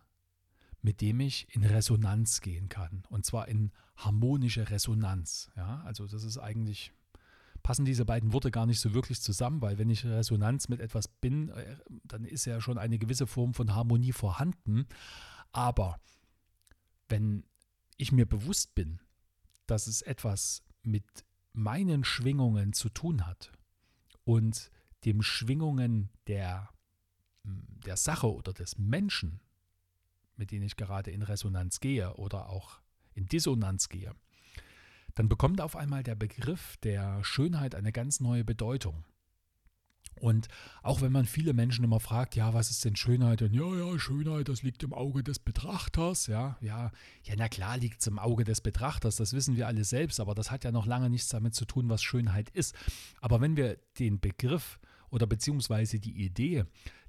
mit 0.81 0.99
dem 0.99 1.19
ich 1.19 1.47
in 1.55 1.63
Resonanz 1.63 2.41
gehen 2.41 2.67
kann. 2.67 3.03
Und 3.09 3.25
zwar 3.25 3.47
in 3.47 3.71
harmonische 3.95 4.69
Resonanz. 4.69 5.49
Ja, 5.55 5.81
also 5.85 6.07
das 6.07 6.23
ist 6.23 6.37
eigentlich, 6.37 6.91
passen 7.63 7.85
diese 7.85 8.03
beiden 8.03 8.33
Worte 8.33 8.51
gar 8.51 8.65
nicht 8.65 8.79
so 8.79 8.93
wirklich 8.93 9.21
zusammen, 9.21 9.61
weil 9.61 9.77
wenn 9.77 9.89
ich 9.89 10.05
Resonanz 10.05 10.67
mit 10.69 10.81
etwas 10.81 11.07
bin, 11.07 11.49
äh, 11.49 11.77
dann 12.03 12.25
ist 12.25 12.45
ja 12.45 12.59
schon 12.59 12.77
eine 12.77 12.97
gewisse 12.97 13.27
Form 13.27 13.53
von 13.53 13.73
Harmonie 13.73 14.11
vorhanden. 14.11 14.87
Aber 15.51 15.99
wenn 17.07 17.45
ich 17.97 18.11
mir 18.11 18.25
bewusst 18.25 18.75
bin, 18.75 18.99
dass 19.67 19.87
es 19.87 20.01
etwas 20.01 20.63
mit 20.83 21.05
meinen 21.53 22.03
Schwingungen 22.03 22.73
zu 22.73 22.89
tun 22.89 23.25
hat 23.25 23.51
und 24.23 24.71
dem 25.05 25.21
Schwingungen 25.21 26.09
der, 26.27 26.69
der 27.43 27.97
Sache 27.97 28.31
oder 28.31 28.53
des 28.53 28.77
Menschen, 28.77 29.41
mit 30.35 30.51
denen 30.51 30.63
ich 30.63 30.75
gerade 30.75 31.11
in 31.11 31.21
Resonanz 31.23 31.79
gehe 31.79 32.13
oder 32.15 32.49
auch 32.49 32.79
in 33.13 33.25
Dissonanz 33.25 33.89
gehe, 33.89 34.15
dann 35.15 35.27
bekommt 35.27 35.59
auf 35.59 35.75
einmal 35.75 36.03
der 36.03 36.15
Begriff 36.15 36.77
der 36.77 37.23
Schönheit 37.23 37.75
eine 37.75 37.91
ganz 37.91 38.19
neue 38.19 38.45
Bedeutung. 38.45 39.03
Und 40.21 40.47
auch 40.83 41.01
wenn 41.01 41.11
man 41.11 41.25
viele 41.25 41.53
Menschen 41.53 41.83
immer 41.83 41.99
fragt, 41.99 42.35
ja, 42.35 42.53
was 42.53 42.69
ist 42.69 42.85
denn 42.85 42.95
Schönheit? 42.95 43.41
Und 43.41 43.53
ja, 43.53 43.75
ja, 43.75 43.97
Schönheit, 43.97 44.49
das 44.49 44.61
liegt 44.61 44.83
im 44.83 44.93
Auge 44.93 45.23
des 45.23 45.39
Betrachters. 45.39 46.27
Ja, 46.27 46.57
ja, 46.61 46.91
ja, 47.23 47.33
na 47.37 47.49
klar 47.49 47.77
liegt 47.77 48.01
es 48.01 48.07
im 48.07 48.19
Auge 48.19 48.43
des 48.43 48.61
Betrachters, 48.61 49.15
das 49.15 49.33
wissen 49.33 49.55
wir 49.55 49.67
alle 49.67 49.83
selbst, 49.83 50.19
aber 50.19 50.35
das 50.35 50.51
hat 50.51 50.63
ja 50.63 50.71
noch 50.71 50.85
lange 50.85 51.09
nichts 51.09 51.29
damit 51.29 51.55
zu 51.55 51.65
tun, 51.65 51.89
was 51.89 52.03
Schönheit 52.03 52.51
ist. 52.51 52.75
Aber 53.19 53.41
wenn 53.41 53.57
wir 53.57 53.79
den 53.97 54.19
Begriff 54.19 54.79
oder 55.09 55.25
beziehungsweise 55.25 55.99
die 55.99 56.23
Idee 56.23 56.65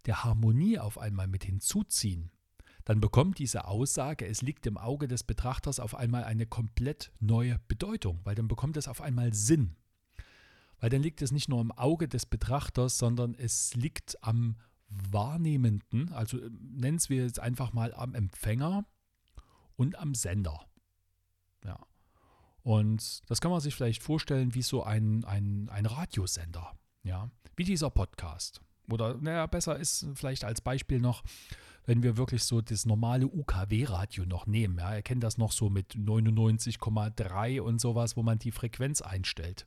der 0.07 0.25
Harmonie 0.25 0.79
auf 0.79 0.99
einmal 0.99 1.29
mit 1.29 1.45
hinzuziehen, 1.45 2.31
dann 2.85 3.01
bekommt 3.01 3.39
diese 3.39 3.67
Aussage, 3.67 4.27
es 4.27 4.43
liegt 4.43 4.67
im 4.67 4.79
Auge 4.79 5.07
des 5.07 5.23
Betrachters 5.23 5.81
auf 5.81 5.95
einmal 5.95 6.25
eine 6.25 6.47
komplett 6.47 7.13
neue 7.21 7.61
Bedeutung, 7.69 8.21
weil 8.25 8.35
dann 8.35 8.49
bekommt 8.49 8.77
es 8.77 8.89
auf 8.89 9.01
einmal 9.01 9.35
Sinn. 9.35 9.77
Weil 10.83 10.91
dann 10.91 11.01
liegt 11.01 11.23
es 11.23 11.31
nicht 11.31 11.49
nur 11.49 11.61
im 11.61 11.71
Auge 11.71 12.09
des 12.09 12.27
Betrachters, 12.27 12.99
sondern 12.99 13.37
es 13.37 13.73
liegt 13.77 14.21
am 14.25 14.57
Wahrnehmenden, 14.89 16.13
also 16.13 16.39
äh, 16.39 16.51
nennen 16.61 16.97
es 16.97 17.09
wir 17.09 17.25
jetzt 17.25 17.39
einfach 17.39 17.73
mal 17.73 17.95
am 17.95 18.17
Empfänger 18.17 18.85
und 19.77 19.97
am 19.97 20.17
Sender. 20.17 20.67
Ja. 21.65 21.79
Und 22.65 23.23
das 23.31 23.41
kann 23.41 23.53
man 23.53 23.61
sich 23.61 23.77
vielleicht 23.77 24.03
vorstellen 24.03 24.57
wie 24.57 24.63
so 24.63 24.83
ein, 24.83 25.25
ein, 25.25 25.69
ein 25.69 25.87
Radiosender, 25.87 26.77
ja, 27.05 27.31
wie 27.55 27.65
dieser 27.65 27.91
Podcast. 27.91 28.61
Oder, 28.91 29.17
naja, 29.19 29.47
besser 29.47 29.79
ist 29.79 30.09
vielleicht 30.17 30.43
als 30.43 30.61
Beispiel 30.61 30.99
noch, 30.99 31.23
wenn 31.87 32.03
wir 32.03 32.17
wirklich 32.17 32.43
so 32.43 32.61
das 32.61 32.87
normale 32.87 33.29
UKW-Radio 33.29 34.27
noch 34.27 34.49
nehmen. 34.49 34.79
Ja, 34.79 34.97
ihr 34.97 35.03
kennt 35.03 35.23
das 35.23 35.39
noch 35.39 35.53
so 35.53 35.71
mit 35.71 35.95
99,3 35.95 37.61
und 37.61 37.81
sowas, 37.81 38.17
wo 38.17 38.25
man 38.25 38.41
die 38.41 38.51
Frequenz 38.51 39.01
einstellt. 39.01 39.65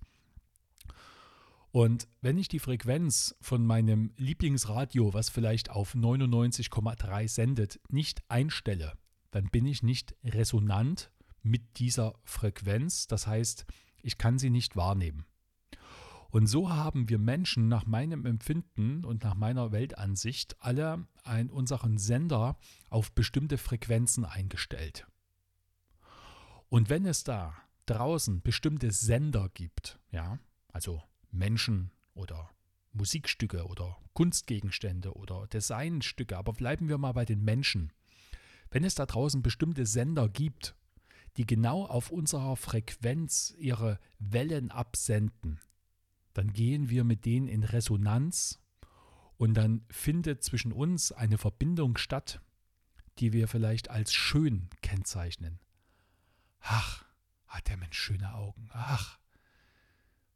Und 1.76 2.08
wenn 2.22 2.38
ich 2.38 2.48
die 2.48 2.60
Frequenz 2.60 3.36
von 3.42 3.66
meinem 3.66 4.14
Lieblingsradio, 4.16 5.14
was 5.14 5.28
vielleicht 5.28 5.72
auf 5.72 5.94
99,3 5.94 7.28
sendet, 7.28 7.82
nicht 7.90 8.24
einstelle, 8.30 8.94
dann 9.32 9.50
bin 9.50 9.66
ich 9.66 9.84
nicht 9.84 10.16
resonant 10.24 11.12
mit 11.42 11.80
dieser 11.80 12.14
Frequenz. 12.24 13.08
Das 13.08 13.28
heißt, 13.28 13.66
ich 14.02 14.18
kann 14.18 14.40
sie 14.40 14.52
nicht 14.52 14.78
wahrnehmen. 14.78 15.26
Und 16.30 16.48
so 16.48 16.70
haben 16.70 17.10
wir 17.10 17.20
Menschen 17.20 17.68
nach 17.68 17.86
meinem 17.86 18.26
Empfinden 18.26 19.04
und 19.04 19.26
nach 19.26 19.36
meiner 19.36 19.74
Weltansicht 19.74 20.56
alle 20.62 21.06
einen, 21.26 21.50
unseren 21.50 21.98
Sender 21.98 22.58
auf 22.90 23.12
bestimmte 23.12 23.58
Frequenzen 23.58 24.24
eingestellt. 24.24 25.08
Und 26.70 26.90
wenn 26.90 27.06
es 27.06 27.26
da 27.26 27.54
draußen 27.86 28.42
bestimmte 28.42 28.92
Sender 28.92 29.50
gibt, 29.54 30.00
ja, 30.10 30.40
also 30.72 31.04
Menschen 31.36 31.92
oder 32.14 32.50
Musikstücke 32.94 33.66
oder 33.66 33.98
Kunstgegenstände 34.14 35.14
oder 35.14 35.48
Designstücke, 35.48 36.38
aber 36.38 36.54
bleiben 36.54 36.88
wir 36.88 36.98
mal 36.98 37.12
bei 37.12 37.26
den 37.26 37.44
Menschen. 37.44 37.92
Wenn 38.72 38.84
es 38.84 38.96
da 38.96 39.06
draußen 39.06 39.42
bestimmte 39.42 39.86
Sender 39.86 40.30
gibt, 40.30 40.76
die 41.38 41.46
genau 41.46 41.86
auf 41.86 42.12
unserer 42.12 42.56
Frequenz 42.56 43.54
ihre 43.58 44.00
Wellen 44.20 44.72
absenden, 44.72 45.60
dann 46.34 46.54
gehen 46.54 46.90
wir 46.90 47.04
mit 47.04 47.26
denen 47.26 47.48
in 47.48 47.64
Resonanz 47.64 48.60
und 49.38 49.54
dann 49.54 49.86
findet 49.90 50.44
zwischen 50.44 50.72
uns 50.72 51.12
eine 51.12 51.38
Verbindung 51.38 51.98
statt, 51.98 52.42
die 53.20 53.34
wir 53.34 53.48
vielleicht 53.48 53.90
als 53.90 54.14
schön 54.14 54.70
kennzeichnen. 54.82 55.60
Ach, 56.60 57.06
hat 57.48 57.68
der 57.68 57.78
Mensch 57.78 57.98
schöne 57.98 58.34
Augen. 58.34 58.70
Ach, 58.72 59.20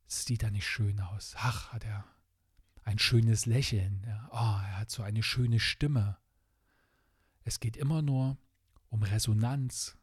sieht 0.09 0.43
er 0.43 0.51
nicht 0.51 0.67
schön 0.67 0.99
aus. 0.99 1.35
Ach, 1.37 1.71
hat 1.71 1.85
er 1.85 2.03
ein 2.83 2.99
schönes 2.99 3.45
Lächeln. 3.45 4.05
Oh, 4.31 4.35
er 4.35 4.79
hat 4.79 4.89
so 4.89 5.03
eine 5.03 5.23
schöne 5.23 5.59
Stimme. 5.59 6.17
Es 7.43 7.59
geht 7.59 7.77
immer 7.77 8.01
nur 8.01 8.37
um 8.89 9.03
Resonanz. 9.03 9.97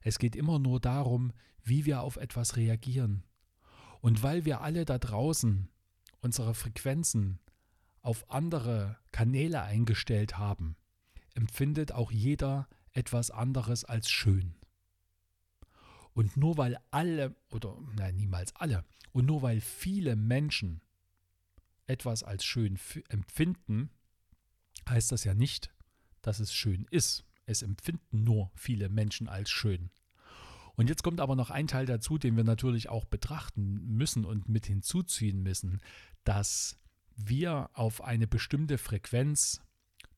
Es 0.00 0.18
geht 0.18 0.36
immer 0.36 0.58
nur 0.58 0.80
darum, 0.80 1.32
wie 1.62 1.84
wir 1.84 2.02
auf 2.02 2.16
etwas 2.16 2.56
reagieren. 2.56 3.24
Und 4.00 4.22
weil 4.22 4.44
wir 4.44 4.60
alle 4.60 4.84
da 4.84 4.98
draußen 4.98 5.68
unsere 6.20 6.54
Frequenzen 6.54 7.40
auf 8.00 8.30
andere 8.30 8.98
Kanäle 9.10 9.62
eingestellt 9.62 10.38
haben, 10.38 10.76
empfindet 11.34 11.92
auch 11.92 12.12
jeder 12.12 12.68
etwas 12.92 13.30
anderes 13.30 13.84
als 13.84 14.10
schön. 14.10 14.54
Und 16.14 16.36
nur 16.36 16.56
weil 16.56 16.76
alle, 16.90 17.34
oder 17.50 17.78
nein, 17.96 18.16
niemals 18.16 18.54
alle, 18.56 18.84
und 19.12 19.26
nur 19.26 19.42
weil 19.42 19.60
viele 19.60 20.16
Menschen 20.16 20.80
etwas 21.86 22.22
als 22.22 22.44
schön 22.44 22.78
empfinden, 23.08 23.90
heißt 24.88 25.12
das 25.12 25.24
ja 25.24 25.34
nicht, 25.34 25.72
dass 26.22 26.40
es 26.40 26.54
schön 26.54 26.86
ist. 26.90 27.24
Es 27.46 27.62
empfinden 27.62 28.24
nur 28.24 28.50
viele 28.54 28.88
Menschen 28.88 29.28
als 29.28 29.50
schön. 29.50 29.90
Und 30.74 30.88
jetzt 30.88 31.02
kommt 31.02 31.20
aber 31.20 31.36
noch 31.36 31.50
ein 31.50 31.66
Teil 31.66 31.86
dazu, 31.86 32.18
den 32.18 32.36
wir 32.36 32.44
natürlich 32.44 32.88
auch 32.88 33.04
betrachten 33.04 33.84
müssen 33.86 34.24
und 34.24 34.48
mit 34.48 34.66
hinzuziehen 34.66 35.42
müssen, 35.42 35.80
dass 36.24 36.78
wir 37.16 37.70
auf 37.74 38.02
eine 38.02 38.26
bestimmte 38.26 38.78
Frequenz 38.78 39.60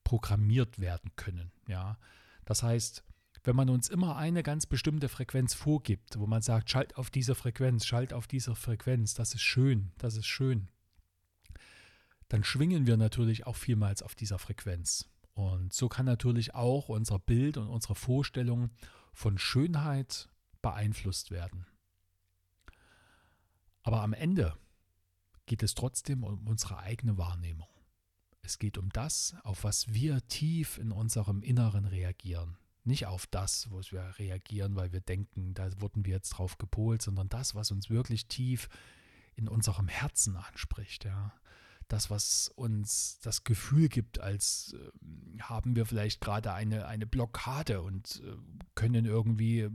programmiert 0.03 0.79
werden 0.79 1.11
können. 1.15 1.51
Ja, 1.67 1.97
das 2.45 2.63
heißt, 2.63 3.03
wenn 3.45 3.55
man 3.55 3.69
uns 3.69 3.89
immer 3.89 4.15
eine 4.17 4.43
ganz 4.43 4.65
bestimmte 4.65 5.07
Frequenz 5.07 5.53
vorgibt, 5.53 6.19
wo 6.19 6.25
man 6.25 6.41
sagt, 6.41 6.69
schalt 6.69 6.97
auf 6.97 7.09
diese 7.09 7.35
Frequenz, 7.35 7.85
schalt 7.85 8.11
auf 8.11 8.27
diese 8.27 8.55
Frequenz, 8.55 9.13
das 9.13 9.33
ist 9.33 9.41
schön, 9.41 9.91
das 9.97 10.15
ist 10.15 10.25
schön, 10.25 10.69
dann 12.27 12.43
schwingen 12.43 12.87
wir 12.87 12.97
natürlich 12.97 13.45
auch 13.45 13.55
vielmals 13.55 14.01
auf 14.01 14.15
dieser 14.15 14.39
Frequenz. 14.39 15.09
Und 15.33 15.73
so 15.73 15.89
kann 15.89 16.05
natürlich 16.05 16.55
auch 16.55 16.89
unser 16.89 17.19
Bild 17.19 17.57
und 17.57 17.67
unsere 17.67 17.95
Vorstellung 17.95 18.71
von 19.13 19.37
Schönheit 19.37 20.29
beeinflusst 20.61 21.29
werden. 21.29 21.67
Aber 23.83 24.01
am 24.01 24.13
Ende 24.13 24.57
geht 25.45 25.61
es 25.61 25.75
trotzdem 25.75 26.23
um 26.23 26.47
unsere 26.47 26.79
eigene 26.79 27.17
Wahrnehmung. 27.17 27.67
Es 28.41 28.57
geht 28.57 28.77
um 28.77 28.89
das, 28.89 29.35
auf 29.43 29.63
was 29.63 29.93
wir 29.93 30.25
tief 30.27 30.77
in 30.77 30.91
unserem 30.91 31.43
Inneren 31.43 31.85
reagieren. 31.85 32.57
Nicht 32.85 33.07
auf 33.07 33.27
das, 33.27 33.69
wo 33.71 33.81
wir 33.81 34.17
reagieren, 34.19 34.75
weil 34.75 34.93
wir 34.93 35.01
denken, 35.01 35.53
da 35.53 35.69
wurden 35.81 36.05
wir 36.05 36.13
jetzt 36.13 36.29
drauf 36.29 36.57
gepolt, 36.57 37.01
sondern 37.01 37.29
das, 37.29 37.55
was 37.55 37.71
uns 37.71 37.89
wirklich 37.89 38.27
tief 38.27 38.69
in 39.35 39.47
unserem 39.47 39.87
Herzen 39.87 40.37
anspricht. 40.37 41.03
Ja 41.03 41.33
das, 41.87 42.09
was 42.09 42.49
uns 42.55 43.19
das 43.21 43.43
Gefühl 43.43 43.89
gibt, 43.89 44.19
als 44.19 44.75
äh, 44.75 45.39
haben 45.41 45.75
wir 45.75 45.85
vielleicht 45.85 46.21
gerade 46.21 46.53
eine, 46.53 46.87
eine 46.87 47.05
Blockade 47.05 47.81
und 47.81 48.23
äh, 48.25 48.35
können 48.73 49.05
irgendwie, 49.05 49.69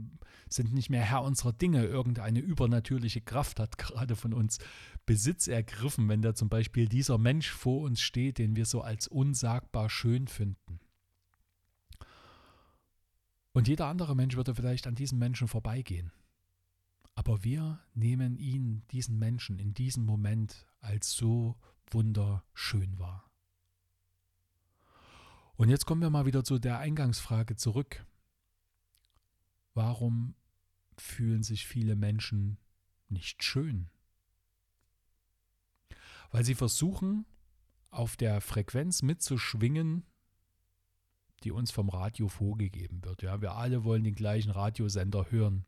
sind 0.49 0.73
nicht 0.73 0.89
mehr 0.89 1.03
Herr 1.03 1.23
unserer 1.23 1.53
Dinge. 1.53 1.85
Irgendeine 1.85 2.39
übernatürliche 2.39 3.21
Kraft 3.21 3.59
hat 3.59 3.77
gerade 3.77 4.15
von 4.15 4.33
uns 4.33 4.57
Besitz 5.05 5.47
ergriffen, 5.47 6.09
wenn 6.09 6.21
da 6.21 6.35
zum 6.35 6.49
Beispiel 6.49 6.87
dieser 6.87 7.17
Mensch 7.17 7.49
vor 7.49 7.81
uns 7.81 8.01
steht, 8.01 8.37
den 8.37 8.55
wir 8.55 8.65
so 8.65 8.81
als 8.81 9.07
unsagbar 9.07 9.89
schön 9.89 10.27
finden. 10.27 10.80
Und 13.53 13.67
jeder 13.67 13.87
andere 13.87 14.15
Mensch 14.15 14.35
würde 14.35 14.55
vielleicht 14.55 14.87
an 14.87 14.95
diesem 14.95 15.19
Menschen 15.19 15.47
vorbeigehen. 15.47 16.11
Aber 17.15 17.43
wir 17.43 17.79
nehmen 17.93 18.37
ihn, 18.37 18.83
diesen 18.91 19.19
Menschen, 19.19 19.59
in 19.59 19.73
diesem 19.73 20.05
Moment 20.05 20.65
als 20.79 21.11
so 21.11 21.57
wunderschön 21.87 22.97
war. 22.97 23.29
Und 25.55 25.69
jetzt 25.69 25.85
kommen 25.85 26.01
wir 26.01 26.09
mal 26.09 26.25
wieder 26.25 26.43
zu 26.43 26.57
der 26.57 26.79
Eingangsfrage 26.79 27.55
zurück. 27.55 28.05
Warum 29.73 30.35
fühlen 30.97 31.43
sich 31.43 31.67
viele 31.67 31.95
Menschen 31.95 32.57
nicht 33.09 33.43
schön? 33.43 33.89
Weil 36.31 36.45
sie 36.45 36.55
versuchen, 36.55 37.25
auf 37.89 38.15
der 38.15 38.39
Frequenz 38.39 39.01
mitzuschwingen, 39.01 40.05
die 41.43 41.51
uns 41.51 41.71
vom 41.71 41.89
Radio 41.89 42.27
vorgegeben 42.27 43.03
wird. 43.03 43.21
Ja, 43.21 43.41
wir 43.41 43.55
alle 43.55 43.83
wollen 43.83 44.03
den 44.03 44.15
gleichen 44.15 44.51
Radiosender 44.51 45.31
hören. 45.31 45.65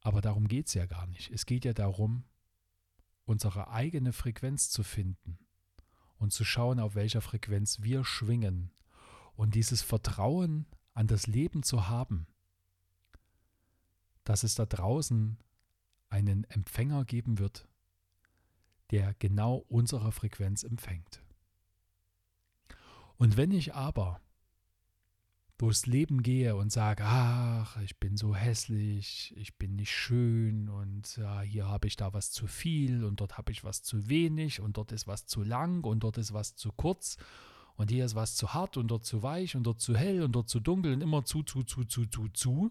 Aber 0.00 0.20
darum 0.20 0.48
geht 0.48 0.68
es 0.68 0.74
ja 0.74 0.86
gar 0.86 1.06
nicht. 1.06 1.30
Es 1.30 1.46
geht 1.46 1.64
ja 1.64 1.72
darum, 1.72 2.24
unsere 3.24 3.70
eigene 3.70 4.12
Frequenz 4.12 4.70
zu 4.70 4.82
finden 4.82 5.38
und 6.18 6.32
zu 6.32 6.44
schauen, 6.44 6.80
auf 6.80 6.94
welcher 6.94 7.20
Frequenz 7.20 7.80
wir 7.82 8.04
schwingen 8.04 8.72
und 9.34 9.54
dieses 9.54 9.82
Vertrauen 9.82 10.66
an 10.94 11.06
das 11.06 11.26
Leben 11.26 11.62
zu 11.62 11.88
haben, 11.88 12.26
dass 14.24 14.42
es 14.42 14.54
da 14.54 14.66
draußen 14.66 15.38
einen 16.08 16.44
Empfänger 16.44 17.04
geben 17.04 17.38
wird, 17.38 17.68
der 18.90 19.14
genau 19.14 19.64
unsere 19.68 20.12
Frequenz 20.12 20.62
empfängt. 20.64 21.22
Und 23.20 23.36
wenn 23.36 23.50
ich 23.50 23.74
aber 23.74 24.18
durchs 25.58 25.84
Leben 25.84 26.22
gehe 26.22 26.56
und 26.56 26.72
sage, 26.72 27.02
ach, 27.04 27.78
ich 27.82 27.98
bin 27.98 28.16
so 28.16 28.34
hässlich, 28.34 29.34
ich 29.36 29.58
bin 29.58 29.76
nicht 29.76 29.94
schön 29.94 30.70
und 30.70 31.18
ja, 31.18 31.42
hier 31.42 31.68
habe 31.68 31.86
ich 31.86 31.96
da 31.96 32.14
was 32.14 32.30
zu 32.30 32.46
viel 32.46 33.04
und 33.04 33.20
dort 33.20 33.36
habe 33.36 33.52
ich 33.52 33.62
was 33.62 33.82
zu 33.82 34.08
wenig 34.08 34.62
und 34.62 34.78
dort 34.78 34.90
ist 34.90 35.06
was 35.06 35.26
zu 35.26 35.42
lang 35.42 35.84
und 35.84 36.00
dort 36.00 36.16
ist 36.16 36.32
was 36.32 36.56
zu 36.56 36.72
kurz 36.72 37.18
und 37.74 37.90
hier 37.90 38.06
ist 38.06 38.14
was 38.14 38.36
zu 38.36 38.54
hart 38.54 38.78
und 38.78 38.88
dort 38.88 39.04
zu 39.04 39.22
weich 39.22 39.54
und 39.54 39.64
dort 39.64 39.82
zu 39.82 39.94
hell 39.94 40.22
und 40.22 40.32
dort 40.32 40.48
zu 40.48 40.58
dunkel 40.58 40.94
und 40.94 41.02
immer 41.02 41.22
zu, 41.22 41.42
zu, 41.42 41.62
zu, 41.62 41.84
zu, 41.84 42.06
zu, 42.06 42.28
zu, 42.28 42.70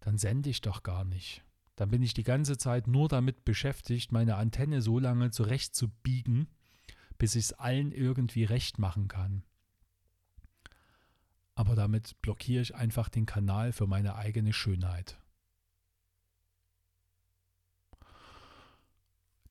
dann 0.00 0.18
sende 0.18 0.50
ich 0.50 0.60
doch 0.60 0.82
gar 0.82 1.06
nicht. 1.06 1.42
Dann 1.76 1.90
bin 1.90 2.02
ich 2.02 2.12
die 2.12 2.24
ganze 2.24 2.58
Zeit 2.58 2.88
nur 2.88 3.08
damit 3.08 3.46
beschäftigt, 3.46 4.12
meine 4.12 4.36
Antenne 4.36 4.82
so 4.82 4.98
lange 4.98 5.30
zurechtzubiegen, 5.30 6.46
bis 7.18 7.34
ich 7.34 7.44
es 7.44 7.52
allen 7.52 7.92
irgendwie 7.92 8.44
recht 8.44 8.78
machen 8.78 9.08
kann 9.08 9.44
aber 11.54 11.74
damit 11.74 12.20
blockiere 12.20 12.62
ich 12.62 12.74
einfach 12.74 13.08
den 13.08 13.26
Kanal 13.26 13.72
für 13.72 13.86
meine 13.86 14.16
eigene 14.16 14.52
Schönheit. 14.52 15.18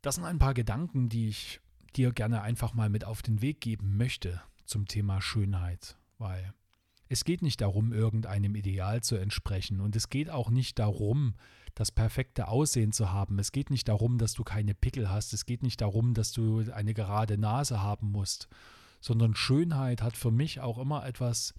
Das 0.02 0.16
sind 0.16 0.26
ein 0.26 0.40
paar 0.40 0.54
Gedanken, 0.54 1.08
die 1.08 1.30
ich 1.30 1.62
dir 1.96 2.12
gerne 2.12 2.42
einfach 2.42 2.74
mal 2.74 2.90
mit 2.90 3.06
auf 3.06 3.22
den 3.22 3.42
Weg 3.42 3.62
geben 3.62 3.96
möchte 3.96 4.42
zum 4.66 4.86
Thema 4.86 5.22
Schönheit, 5.22 5.98
weil 6.18 6.54
es 7.14 7.26
geht 7.26 7.44
nicht 7.44 7.62
darum, 7.62 7.94
irgendeinem 7.94 8.56
Ideal 8.56 9.04
zu 9.04 9.16
entsprechen 9.16 9.80
und 9.80 9.96
es 9.96 10.10
geht 10.10 10.32
auch 10.32 10.50
nicht 10.50 10.80
darum, 10.80 11.36
das 11.76 11.92
perfekte 11.92 12.48
Aussehen 12.48 12.92
zu 12.92 13.12
haben. 13.12 13.38
Es 13.38 13.52
geht 13.52 13.70
nicht 13.70 13.88
darum, 13.88 14.18
dass 14.18 14.34
du 14.34 14.44
keine 14.44 14.74
Pickel 14.74 15.12
hast. 15.12 15.32
Es 15.32 15.46
geht 15.46 15.62
nicht 15.62 15.82
darum, 15.82 16.16
dass 16.16 16.32
du 16.32 16.64
eine 16.72 16.96
gerade 16.96 17.38
Nase 17.38 17.82
haben 17.82 18.12
musst, 18.12 18.50
sondern 19.00 19.36
Schönheit 19.36 20.02
hat 20.02 20.18
für 20.18 20.32
mich 20.32 20.60
auch 20.60 20.80
immer 20.80 21.06
etwas 21.06 21.54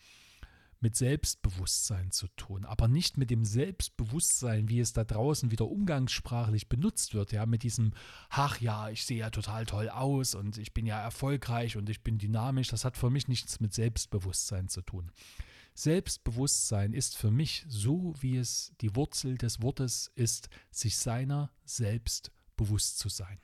mit 0.84 0.96
Selbstbewusstsein 0.96 2.10
zu 2.10 2.28
tun, 2.36 2.66
aber 2.66 2.88
nicht 2.88 3.16
mit 3.16 3.30
dem 3.30 3.46
Selbstbewusstsein, 3.46 4.68
wie 4.68 4.80
es 4.80 4.92
da 4.92 5.02
draußen 5.02 5.50
wieder 5.50 5.66
umgangssprachlich 5.66 6.68
benutzt 6.68 7.14
wird, 7.14 7.32
ja, 7.32 7.46
mit 7.46 7.62
diesem, 7.62 7.94
ach 8.28 8.60
ja, 8.60 8.90
ich 8.90 9.06
sehe 9.06 9.20
ja 9.20 9.30
total 9.30 9.64
toll 9.64 9.88
aus 9.88 10.34
und 10.34 10.58
ich 10.58 10.74
bin 10.74 10.84
ja 10.84 11.00
erfolgreich 11.00 11.78
und 11.78 11.88
ich 11.88 12.02
bin 12.02 12.18
dynamisch, 12.18 12.68
das 12.68 12.84
hat 12.84 12.98
für 12.98 13.08
mich 13.08 13.28
nichts 13.28 13.60
mit 13.60 13.72
Selbstbewusstsein 13.72 14.68
zu 14.68 14.82
tun. 14.82 15.10
Selbstbewusstsein 15.72 16.92
ist 16.92 17.16
für 17.16 17.30
mich 17.30 17.64
so, 17.66 18.12
wie 18.20 18.36
es 18.36 18.74
die 18.82 18.94
Wurzel 18.94 19.38
des 19.38 19.62
Wortes 19.62 20.12
ist, 20.14 20.50
sich 20.70 20.98
seiner 20.98 21.50
selbst 21.64 22.30
bewusst 22.58 22.98
zu 22.98 23.08
sein. 23.08 23.38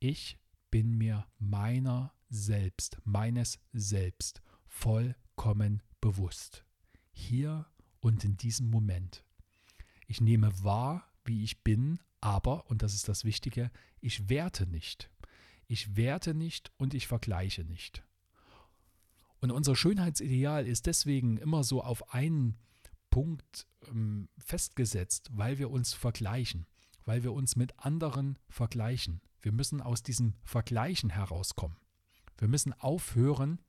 Ich 0.00 0.38
bin 0.72 0.98
mir 0.98 1.24
meiner 1.38 2.12
selbst, 2.28 2.98
meines 3.04 3.60
Selbst 3.72 4.42
vollkommen 5.36 5.82
bewusst. 6.00 6.64
Hier 7.12 7.66
und 8.00 8.24
in 8.24 8.36
diesem 8.36 8.70
Moment. 8.70 9.22
Ich 10.06 10.20
nehme 10.20 10.50
wahr, 10.64 11.04
wie 11.24 11.44
ich 11.44 11.62
bin, 11.62 11.98
aber, 12.20 12.68
und 12.70 12.82
das 12.82 12.94
ist 12.94 13.08
das 13.08 13.24
Wichtige, 13.24 13.70
ich 14.00 14.28
werte 14.28 14.66
nicht. 14.66 15.10
Ich 15.68 15.96
werte 15.96 16.34
nicht 16.34 16.72
und 16.78 16.94
ich 16.94 17.06
vergleiche 17.06 17.64
nicht. 17.64 18.02
Und 19.40 19.50
unser 19.50 19.76
Schönheitsideal 19.76 20.66
ist 20.66 20.86
deswegen 20.86 21.36
immer 21.36 21.64
so 21.64 21.82
auf 21.82 22.14
einen 22.14 22.56
Punkt 23.10 23.66
ähm, 23.88 24.28
festgesetzt, 24.38 25.28
weil 25.32 25.58
wir 25.58 25.70
uns 25.70 25.92
vergleichen, 25.92 26.66
weil 27.04 27.22
wir 27.22 27.32
uns 27.32 27.56
mit 27.56 27.78
anderen 27.78 28.38
vergleichen. 28.48 29.20
Wir 29.42 29.52
müssen 29.52 29.82
aus 29.82 30.02
diesem 30.02 30.34
Vergleichen 30.44 31.10
herauskommen. 31.10 31.76
Wir 32.38 32.48
müssen 32.48 32.72
aufhören, 32.72 33.60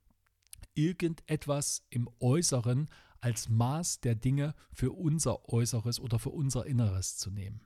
irgendetwas 0.73 1.83
im 1.89 2.09
Äußeren 2.19 2.89
als 3.19 3.49
Maß 3.49 4.01
der 4.01 4.15
Dinge 4.15 4.53
für 4.71 4.91
unser 4.91 5.49
Äußeres 5.49 5.99
oder 5.99 6.19
für 6.19 6.29
unser 6.29 6.65
Inneres 6.65 7.17
zu 7.17 7.31
nehmen. 7.31 7.61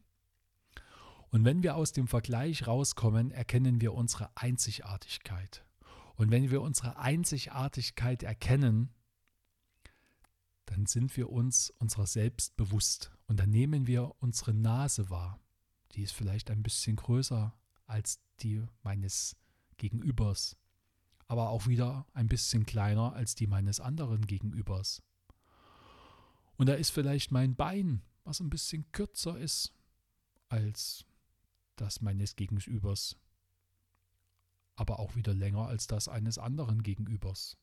Und 1.30 1.45
wenn 1.45 1.63
wir 1.63 1.75
aus 1.75 1.93
dem 1.93 2.08
Vergleich 2.08 2.67
rauskommen, 2.67 3.32
erkennen 3.32 3.80
wir 3.80 3.93
unsere 3.93 4.36
Einzigartigkeit. 4.36 5.65
Und 6.15 6.30
wenn 6.30 6.51
wir 6.51 6.62
unsere 6.62 6.97
Einzigartigkeit 6.97 8.23
erkennen, 8.23 8.93
dann 10.65 10.86
sind 10.86 11.15
wir 11.17 11.30
uns 11.30 11.69
unserer 11.80 12.08
selbst 12.08 12.56
bewusst 12.56 13.12
und 13.27 13.39
dann 13.39 13.49
nehmen 13.49 13.88
wir 13.88 14.15
unsere 14.19 14.54
Nase 14.54 15.10
wahr. 15.10 15.39
Die 15.93 16.04
ist 16.04 16.13
vielleicht 16.13 16.51
ein 16.51 16.63
bisschen 16.63 16.95
größer 16.95 17.54
als 17.86 18.19
die 18.41 18.63
meines 18.84 19.36
Gegenübers 19.77 20.58
aber 21.31 21.47
auch 21.47 21.65
wieder 21.65 22.05
ein 22.11 22.27
bisschen 22.27 22.65
kleiner 22.65 23.13
als 23.13 23.35
die 23.35 23.47
meines 23.47 23.79
anderen 23.79 24.27
Gegenübers. 24.27 25.01
Und 26.57 26.67
da 26.67 26.73
ist 26.73 26.89
vielleicht 26.89 27.31
mein 27.31 27.55
Bein, 27.55 28.01
was 28.25 28.41
ein 28.41 28.49
bisschen 28.49 28.91
kürzer 28.91 29.39
ist 29.39 29.73
als 30.49 31.05
das 31.77 32.01
meines 32.01 32.35
Gegenübers, 32.35 33.15
aber 34.75 34.99
auch 34.99 35.15
wieder 35.15 35.33
länger 35.33 35.67
als 35.67 35.87
das 35.87 36.09
eines 36.09 36.37
anderen 36.37 36.83
Gegenübers. 36.83 37.57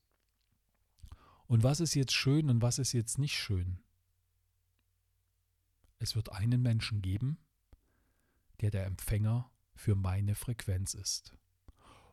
Und 1.46 1.62
was 1.62 1.80
ist 1.80 1.92
jetzt 1.92 2.14
schön 2.14 2.48
und 2.48 2.62
was 2.62 2.78
ist 2.78 2.94
jetzt 2.94 3.18
nicht 3.18 3.36
schön? 3.36 3.82
Es 5.98 6.16
wird 6.16 6.32
einen 6.32 6.62
Menschen 6.62 7.02
geben, 7.02 7.36
der 8.62 8.70
der 8.70 8.86
Empfänger 8.86 9.50
für 9.74 9.94
meine 9.94 10.34
Frequenz 10.34 10.94
ist. 10.94 11.36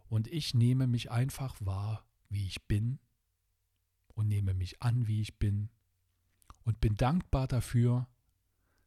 Und 0.08 0.28
ich 0.28 0.54
nehme 0.54 0.88
mich 0.88 1.12
einfach 1.12 1.56
wahr, 1.60 2.06
wie 2.30 2.46
ich 2.46 2.64
bin 2.68 3.00
und 4.14 4.28
nehme 4.28 4.54
mich 4.54 4.82
an, 4.82 5.08
wie 5.08 5.22
ich 5.22 5.38
bin 5.40 5.70
und 6.64 6.80
bin 6.80 6.96
dankbar 6.96 7.48
dafür, 7.48 8.08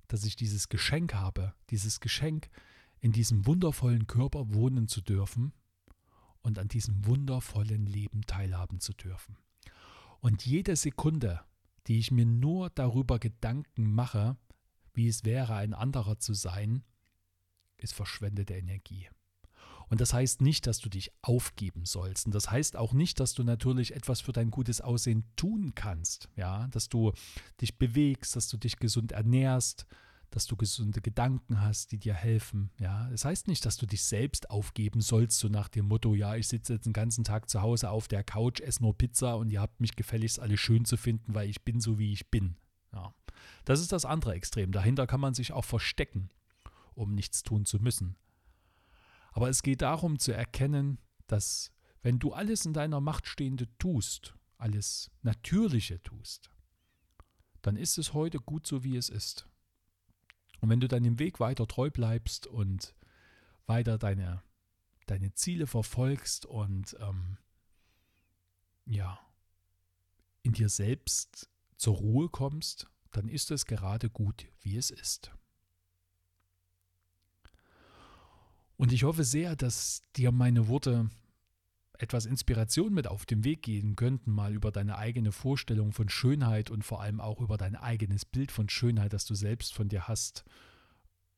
dass 0.09 0.25
ich 0.25 0.37
dieses 0.37 0.69
Geschenk 0.69 1.15
habe, 1.15 1.55
dieses 1.71 2.01
Geschenk, 2.01 2.49
in 3.01 3.13
diesem 3.13 3.47
wundervollen 3.47 4.07
Körper 4.07 4.53
wohnen 4.53 4.89
zu 4.89 5.01
dürfen 5.01 5.53
und 6.43 6.59
an 6.59 6.69
diesem 6.69 7.07
wundervollen 7.07 7.87
Leben 7.87 8.23
teilhaben 8.23 8.81
zu 8.81 8.93
dürfen. 8.93 9.37
Und 10.21 10.45
jede 10.47 10.75
Sekunde, 10.75 11.41
die 11.87 11.99
ich 11.99 12.11
mir 12.11 12.27
nur 12.27 12.71
darüber 12.71 13.19
Gedanken 13.19 13.93
mache, 13.93 14.37
wie 14.95 15.09
es 15.09 15.25
wäre, 15.25 15.55
ein 15.55 15.75
anderer 15.75 16.19
zu 16.19 16.35
sein, 16.35 16.83
ist 17.77 17.95
verschwendete 17.95 18.55
Energie. 18.55 19.09
Und 19.91 20.01
das 20.01 20.13
heißt 20.13 20.43
nicht, 20.43 20.67
dass 20.67 20.79
du 20.79 20.89
dich 20.89 21.13
aufgeben 21.23 21.85
sollst. 21.85 22.27
Und 22.27 22.35
das 22.35 22.51
heißt 22.51 22.77
auch 22.77 22.93
nicht, 22.93 23.21
dass 23.21 23.35
du 23.35 23.43
natürlich 23.43 23.95
etwas 23.95 24.21
für 24.21 24.33
dein 24.33 24.51
gutes 24.51 24.81
Aussehen 24.81 25.25
tun 25.37 25.75
kannst. 25.75 26.29
Ja, 26.37 26.69
dass 26.69 26.89
du 26.89 27.13
dich 27.61 27.79
bewegst, 27.79 28.37
dass 28.37 28.49
du 28.49 28.57
dich 28.57 28.77
gesund 28.77 29.13
ernährst, 29.13 29.87
dass 30.31 30.47
du 30.47 30.57
gesunde 30.57 31.01
Gedanken 31.01 31.61
hast, 31.61 31.93
die 31.93 31.99
dir 31.99 32.15
helfen. 32.15 32.71
Ja, 32.79 33.09
das 33.11 33.25
heißt 33.25 33.49
nicht, 33.49 33.65
dass 33.65 33.77
du 33.77 33.87
dich 33.87 34.03
selbst 34.03 34.51
aufgeben 34.51 35.01
sollst, 35.01 35.39
so 35.39 35.49
nach 35.49 35.69
dem 35.69 35.87
Motto, 35.87 36.15
ja, 36.15 36.37
ich 36.37 36.49
sitze 36.49 36.75
jetzt 36.75 36.87
den 36.87 36.93
ganzen 36.93 37.25
Tag 37.25 37.49
zu 37.49 37.63
Hause 37.63 37.91
auf 37.91 38.09
der 38.09 38.25
Couch, 38.25 38.61
esse 38.61 38.83
nur 38.83 38.97
Pizza 38.97 39.37
und 39.37 39.51
ihr 39.51 39.61
habt 39.61 39.81
mich 39.81 39.97
gefälligst 39.97 40.41
alle 40.41 40.59
schön 40.59 40.85
zu 40.85 40.97
finden, 40.97 41.35
weil 41.35 41.49
ich 41.49 41.63
bin 41.63 41.81
so, 41.81 41.99
wie 41.99 42.13
ich 42.13 42.31
bin. 42.31 42.57
Ja, 42.93 43.15
das 43.65 43.81
ist 43.81 43.93
das 43.93 44.05
andere 44.05 44.35
Extrem. 44.35 44.73
Dahinter 44.73 45.07
kann 45.07 45.21
man 45.21 45.35
sich 45.35 45.53
auch 45.53 45.65
verstecken, 45.65 46.29
um 46.95 47.15
nichts 47.15 47.43
tun 47.43 47.65
zu 47.65 47.79
müssen. 47.79 48.17
Aber 49.39 49.51
es 49.51 49.63
geht 49.63 49.83
darum 49.83 50.19
zu 50.19 50.33
erkennen, 50.33 50.99
dass 51.29 51.71
wenn 52.03 52.19
du 52.19 52.33
alles 52.33 52.67
in 52.67 52.73
deiner 52.73 53.01
Macht 53.01 53.29
Stehende 53.29 53.69
tust, 53.79 54.35
alles 54.57 55.13
Natürliche 55.23 56.03
tust, 56.03 56.51
dann 57.63 57.77
ist 57.77 57.99
es 57.99 58.15
heute 58.15 58.41
gut 58.41 58.67
so, 58.67 58.83
wie 58.83 58.97
es 58.97 59.09
ist. 59.09 59.49
Und 60.59 60.71
wenn 60.71 60.81
du 60.81 60.89
deinem 60.89 61.21
Weg 61.21 61.39
weiter 61.39 61.69
treu 61.69 61.89
bleibst 61.89 62.49
und 62.49 62.97
weiter 63.67 63.97
deine, 63.97 64.43
deine 65.07 65.33
Ziele 65.35 65.69
verfolgst 65.69 66.45
und 66.45 66.97
ähm, 66.99 67.39
ja, 68.87 69.21
in 70.43 70.51
dir 70.51 70.69
selbst 70.69 71.49
zur 71.77 71.95
Ruhe 71.95 72.29
kommst, 72.29 72.91
dann 73.13 73.29
ist 73.29 73.53
es 73.53 73.67
gerade 73.67 74.11
gut, 74.11 74.47
wie 74.63 74.77
es 74.77 74.91
ist. 74.91 75.31
Und 78.79 78.93
ich 78.93 79.03
hoffe 79.05 79.25
sehr, 79.25 79.57
dass 79.57 80.03
dir 80.17 80.33
meine 80.33 80.69
Worte 80.69 81.11
etwas 81.99 82.27
Inspiration 82.27 82.95
mit 82.95 83.09
auf 83.09 83.27
den 83.27 83.43
Weg 83.43 83.63
gehen 83.63 83.97
könnten, 83.97 84.31
mal 84.31 84.55
über 84.55 84.71
deine 84.71 84.97
eigene 84.97 85.33
Vorstellung 85.33 85.93
von 85.93 86.09
Schönheit 86.09 86.71
und 86.71 86.85
vor 86.85 87.03
allem 87.03 87.21
auch 87.21 87.41
über 87.41 87.57
dein 87.57 87.75
eigenes 87.75 88.25
Bild 88.25 88.53
von 88.53 88.69
Schönheit, 88.69 89.13
das 89.13 89.25
du 89.25 89.35
selbst 89.35 89.75
von 89.75 89.89
dir 89.89 90.07
hast, 90.07 90.45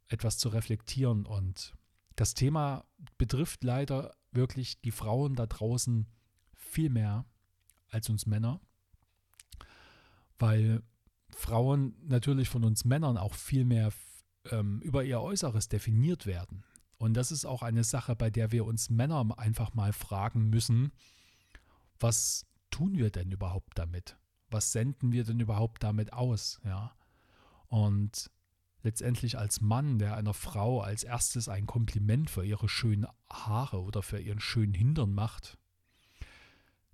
etwas 0.07 0.37
zu 0.37 0.51
reflektieren. 0.51 1.25
Und 1.25 1.75
das 2.15 2.35
Thema 2.35 2.85
betrifft 3.17 3.65
leider 3.65 4.15
wirklich 4.33 4.83
die 4.83 4.91
Frauen 4.91 5.35
da 5.35 5.47
draußen 5.47 6.07
viel 6.53 6.91
mehr 6.91 7.25
als 7.89 8.11
uns 8.11 8.27
Männer, 8.27 8.61
weil 10.39 10.83
Frauen 11.35 11.97
natürlich 12.07 12.51
von 12.51 12.65
uns 12.65 12.85
Männern 12.85 13.17
auch 13.17 13.35
viel 13.35 13.65
mehr 13.65 13.93
ähm, 14.51 14.81
über 14.83 15.05
ihr 15.05 15.23
Äußeres 15.23 15.69
definiert 15.69 16.27
werden. 16.27 16.65
Und 17.01 17.15
das 17.15 17.33
ist 17.33 17.47
auch 17.47 17.63
eine 17.63 17.83
Sache, 17.83 18.15
bei 18.15 18.29
der 18.29 18.53
wir 18.53 18.67
uns 18.67 18.91
Männer 18.91 19.27
einfach 19.39 19.73
mal 19.73 19.95
fragen 19.95 20.51
müssen, 20.51 20.93
was 21.99 22.45
tun 22.71 22.99
wir 22.99 23.09
denn 23.09 23.31
überhaupt 23.31 23.79
damit? 23.79 24.19
Was 24.51 24.73
senden 24.73 25.11
wir 25.11 25.25
denn 25.25 25.41
überhaupt 25.41 25.83
damit 25.83 26.13
aus? 26.13 26.61
Ja. 26.63 26.95
Und 27.69 28.31
letztendlich 28.83 29.39
als 29.39 29.63
Mann, 29.63 29.99
der 29.99 30.15
einer 30.15 30.35
Frau 30.35 30.83
als 30.83 31.03
erstes 31.03 31.49
ein 31.49 31.67
Kompliment 31.67 32.29
für 32.29 32.45
ihre 32.45 32.69
schönen 32.69 33.07
Haare 33.33 33.81
oder 33.81 34.03
für 34.03 34.21
ihren 34.21 34.41
schönen 34.41 34.75
Hintern 34.75 35.15
macht, 35.15 35.57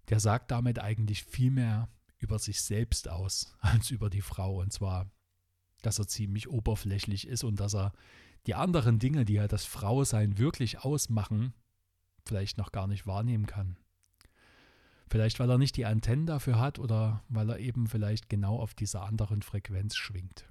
der 0.09 0.21
sagt 0.21 0.53
damit 0.53 0.79
eigentlich 0.79 1.25
viel 1.25 1.51
mehr 1.51 1.89
über 2.19 2.39
sich 2.39 2.63
selbst 2.63 3.09
aus 3.09 3.57
als 3.61 3.91
über 3.91 4.09
die 4.09 4.23
Frau. 4.23 4.61
Und 4.61 4.73
zwar, 4.73 5.11
dass 5.83 5.99
er 5.99 6.07
ziemlich 6.07 6.49
oberflächlich 6.49 7.27
ist 7.27 7.43
und 7.43 7.59
dass 7.59 7.75
er 7.75 7.93
die 8.47 8.55
anderen 8.55 8.99
Dinge, 8.99 9.25
die 9.25 9.35
ja 9.35 9.49
das 9.49 9.65
Frausein 9.65 10.39
wirklich 10.39 10.81
ausmachen, 10.85 11.53
vielleicht 12.25 12.59
noch 12.59 12.73
gar 12.73 12.87
nicht 12.87 13.07
wahrnehmen 13.07 13.47
kann. 13.47 13.77
Vielleicht 15.09 15.39
weil 15.39 15.51
er 15.51 15.59
nicht 15.59 15.77
die 15.77 15.87
Antennen 15.87 16.27
dafür 16.27 16.59
hat 16.59 16.79
oder 16.79 17.23
weil 17.29 17.51
er 17.51 17.59
eben 17.59 17.87
vielleicht 17.87 18.29
genau 18.29 18.59
auf 18.59 18.75
dieser 18.75 19.03
anderen 19.03 19.43
Frequenz 19.43 19.97
schwingt. 19.97 20.47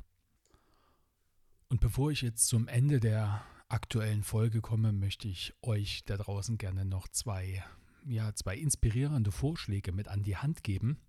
Und 1.67 1.81
bevor 1.81 2.11
ich 2.11 2.21
jetzt 2.21 2.47
zum 2.47 2.67
Ende 2.67 2.99
der 2.99 3.43
aktuellen 3.67 4.23
Folge 4.23 4.61
komme, 4.61 4.93
möchte 4.93 5.27
ich 5.27 5.53
euch 5.61 6.03
da 6.05 6.15
draußen 6.15 6.57
gerne 6.57 6.85
noch 6.85 7.07
zwei, 7.07 7.63
ja, 8.05 8.33
zwei 8.33 8.55
inspirierende 8.55 9.31
Vorschläge 9.31 9.91
mit 9.91 10.07
an 10.07 10.23
die 10.23 10.37
Hand 10.37 10.63
geben, 10.63 10.99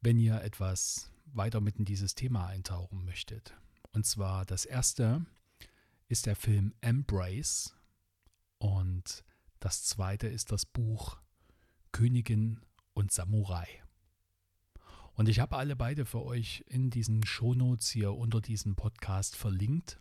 wenn 0.00 0.18
ihr 0.18 0.40
etwas 0.42 1.10
weiter 1.26 1.60
mit 1.60 1.78
in 1.78 1.84
dieses 1.84 2.14
Thema 2.14 2.46
eintauchen 2.46 3.04
möchtet. 3.04 3.54
Und 3.92 4.06
zwar 4.06 4.46
das 4.46 4.64
erste 4.64 5.26
ist 6.12 6.26
der 6.26 6.36
Film 6.36 6.74
Embrace 6.82 7.74
und 8.58 9.24
das 9.60 9.82
zweite 9.82 10.28
ist 10.28 10.52
das 10.52 10.66
Buch 10.66 11.18
Königin 11.90 12.60
und 12.92 13.10
Samurai. 13.10 13.66
Und 15.14 15.30
ich 15.30 15.40
habe 15.40 15.56
alle 15.56 15.74
beide 15.74 16.04
für 16.04 16.22
euch 16.22 16.64
in 16.68 16.90
diesen 16.90 17.24
Shownotes 17.24 17.88
hier 17.88 18.12
unter 18.12 18.42
diesem 18.42 18.76
Podcast 18.76 19.36
verlinkt. 19.36 20.00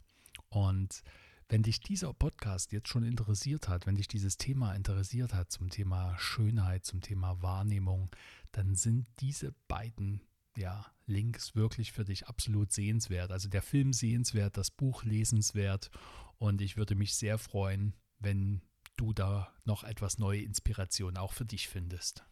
Und 0.50 1.02
wenn 1.48 1.64
dich 1.64 1.80
dieser 1.80 2.14
Podcast 2.14 2.74
jetzt 2.74 2.90
schon 2.90 3.04
interessiert 3.04 3.70
hat, 3.70 3.86
wenn 3.86 3.96
dich 3.96 4.10
dieses 4.10 4.36
Thema 4.36 4.74
interessiert 4.74 5.34
hat 5.34 5.50
zum 5.50 5.70
Thema 5.70 6.18
Schönheit, 6.18 6.84
zum 6.84 7.00
Thema 7.00 7.42
Wahrnehmung, 7.42 8.10
dann 8.52 8.76
sind 8.76 9.08
diese 9.22 9.54
beiden 9.70 10.20
ja, 10.58 10.86
Links 11.06 11.56
wirklich 11.56 11.92
für 11.92 12.06
dich 12.06 12.28
absolut 12.28 12.72
sehenswert. 12.72 13.32
Also 13.32 13.50
der 13.50 13.62
Film 13.62 13.94
sehenswert, 13.94 14.58
das 14.58 14.72
Buch 14.72 15.04
lesenswert 15.04 15.90
und 16.38 16.62
ich 16.62 16.78
würde 16.78 16.96
mich 16.96 17.16
sehr 17.16 17.38
freuen, 17.38 17.94
wenn 18.20 18.62
du 18.98 19.14
da 19.14 19.54
noch 19.66 19.84
etwas 19.84 20.20
neue 20.20 20.42
Inspiration 20.42 21.18
auch 21.18 21.34
für 21.34 21.46
dich 21.46 21.68
findest. 21.68 22.26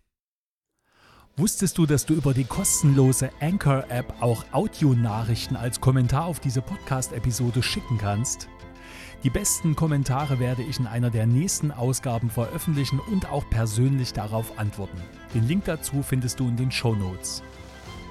Wusstest 1.38 1.78
du, 1.78 1.86
dass 1.86 2.06
du 2.06 2.16
über 2.16 2.34
die 2.34 2.44
kostenlose 2.44 3.32
Anchor-App 3.40 4.22
auch 4.22 4.44
Audionachrichten 4.52 5.56
als 5.56 5.80
Kommentar 5.80 6.26
auf 6.26 6.40
diese 6.40 6.62
Podcast-Episode 6.62 7.64
schicken 7.64 7.98
kannst? 7.98 8.50
Die 9.24 9.30
besten 9.30 9.76
Kommentare 9.76 10.40
werde 10.40 10.64
ich 10.64 10.80
in 10.80 10.88
einer 10.88 11.10
der 11.10 11.28
nächsten 11.28 11.72
Ausgaben 11.72 12.30
veröffentlichen 12.30 13.00
und 13.00 13.30
auch 13.30 13.50
persönlich 13.50 14.14
darauf 14.14 14.58
antworten. 14.58 14.98
Den 15.34 15.48
Link 15.48 15.66
dazu 15.66 16.04
findest 16.04 16.40
du 16.40 16.48
in 16.48 16.58
den 16.58 16.72
Show 16.72 16.96
Notes. 16.96 17.44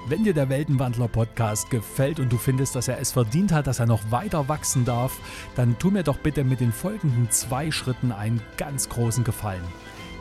Wenn 0.07 0.23
dir 0.23 0.33
der 0.33 0.49
Weltenwandler-Podcast 0.49 1.69
gefällt 1.69 2.19
und 2.19 2.31
du 2.31 2.37
findest, 2.37 2.75
dass 2.75 2.87
er 2.87 2.99
es 2.99 3.11
verdient 3.11 3.51
hat, 3.51 3.67
dass 3.67 3.79
er 3.79 3.85
noch 3.85 4.11
weiter 4.11 4.47
wachsen 4.47 4.85
darf, 4.85 5.19
dann 5.55 5.77
tu 5.77 5.91
mir 5.91 6.03
doch 6.03 6.17
bitte 6.17 6.43
mit 6.43 6.61
den 6.61 6.71
folgenden 6.71 7.29
zwei 7.29 7.69
Schritten 7.69 8.11
einen 8.11 8.41
ganz 8.57 8.89
großen 8.89 9.23
Gefallen. 9.23 9.63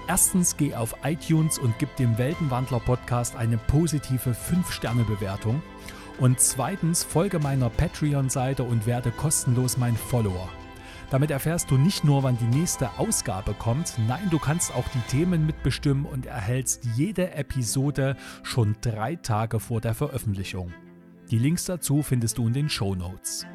Erstens 0.06 0.56
geh 0.56 0.74
auf 0.74 0.94
iTunes 1.04 1.58
und 1.58 1.78
gib 1.78 1.94
dem 1.96 2.18
Weltenwandler-Podcast 2.18 3.36
eine 3.36 3.58
positive 3.58 4.30
5-Sterne-Bewertung. 4.30 5.62
Und 6.18 6.40
zweitens 6.40 7.04
folge 7.04 7.38
meiner 7.38 7.70
Patreon-Seite 7.70 8.64
und 8.64 8.86
werde 8.86 9.10
kostenlos 9.10 9.76
mein 9.76 9.96
Follower. 9.96 10.48
Damit 11.10 11.30
erfährst 11.30 11.70
du 11.70 11.78
nicht 11.78 12.04
nur, 12.04 12.22
wann 12.22 12.36
die 12.36 12.58
nächste 12.58 12.98
Ausgabe 12.98 13.54
kommt, 13.54 13.94
nein, 14.06 14.28
du 14.30 14.38
kannst 14.38 14.74
auch 14.74 14.86
die 14.88 15.00
Themen 15.10 15.46
mitbestimmen 15.46 16.04
und 16.04 16.26
erhältst 16.26 16.84
jede 16.96 17.32
Episode 17.32 18.16
schon 18.42 18.76
drei 18.82 19.16
Tage 19.16 19.58
vor 19.58 19.80
der 19.80 19.94
Veröffentlichung. 19.94 20.72
Die 21.30 21.38
Links 21.38 21.64
dazu 21.64 22.02
findest 22.02 22.36
du 22.38 22.46
in 22.46 22.52
den 22.52 22.68
Show 22.68 22.94
Notes. 22.94 23.46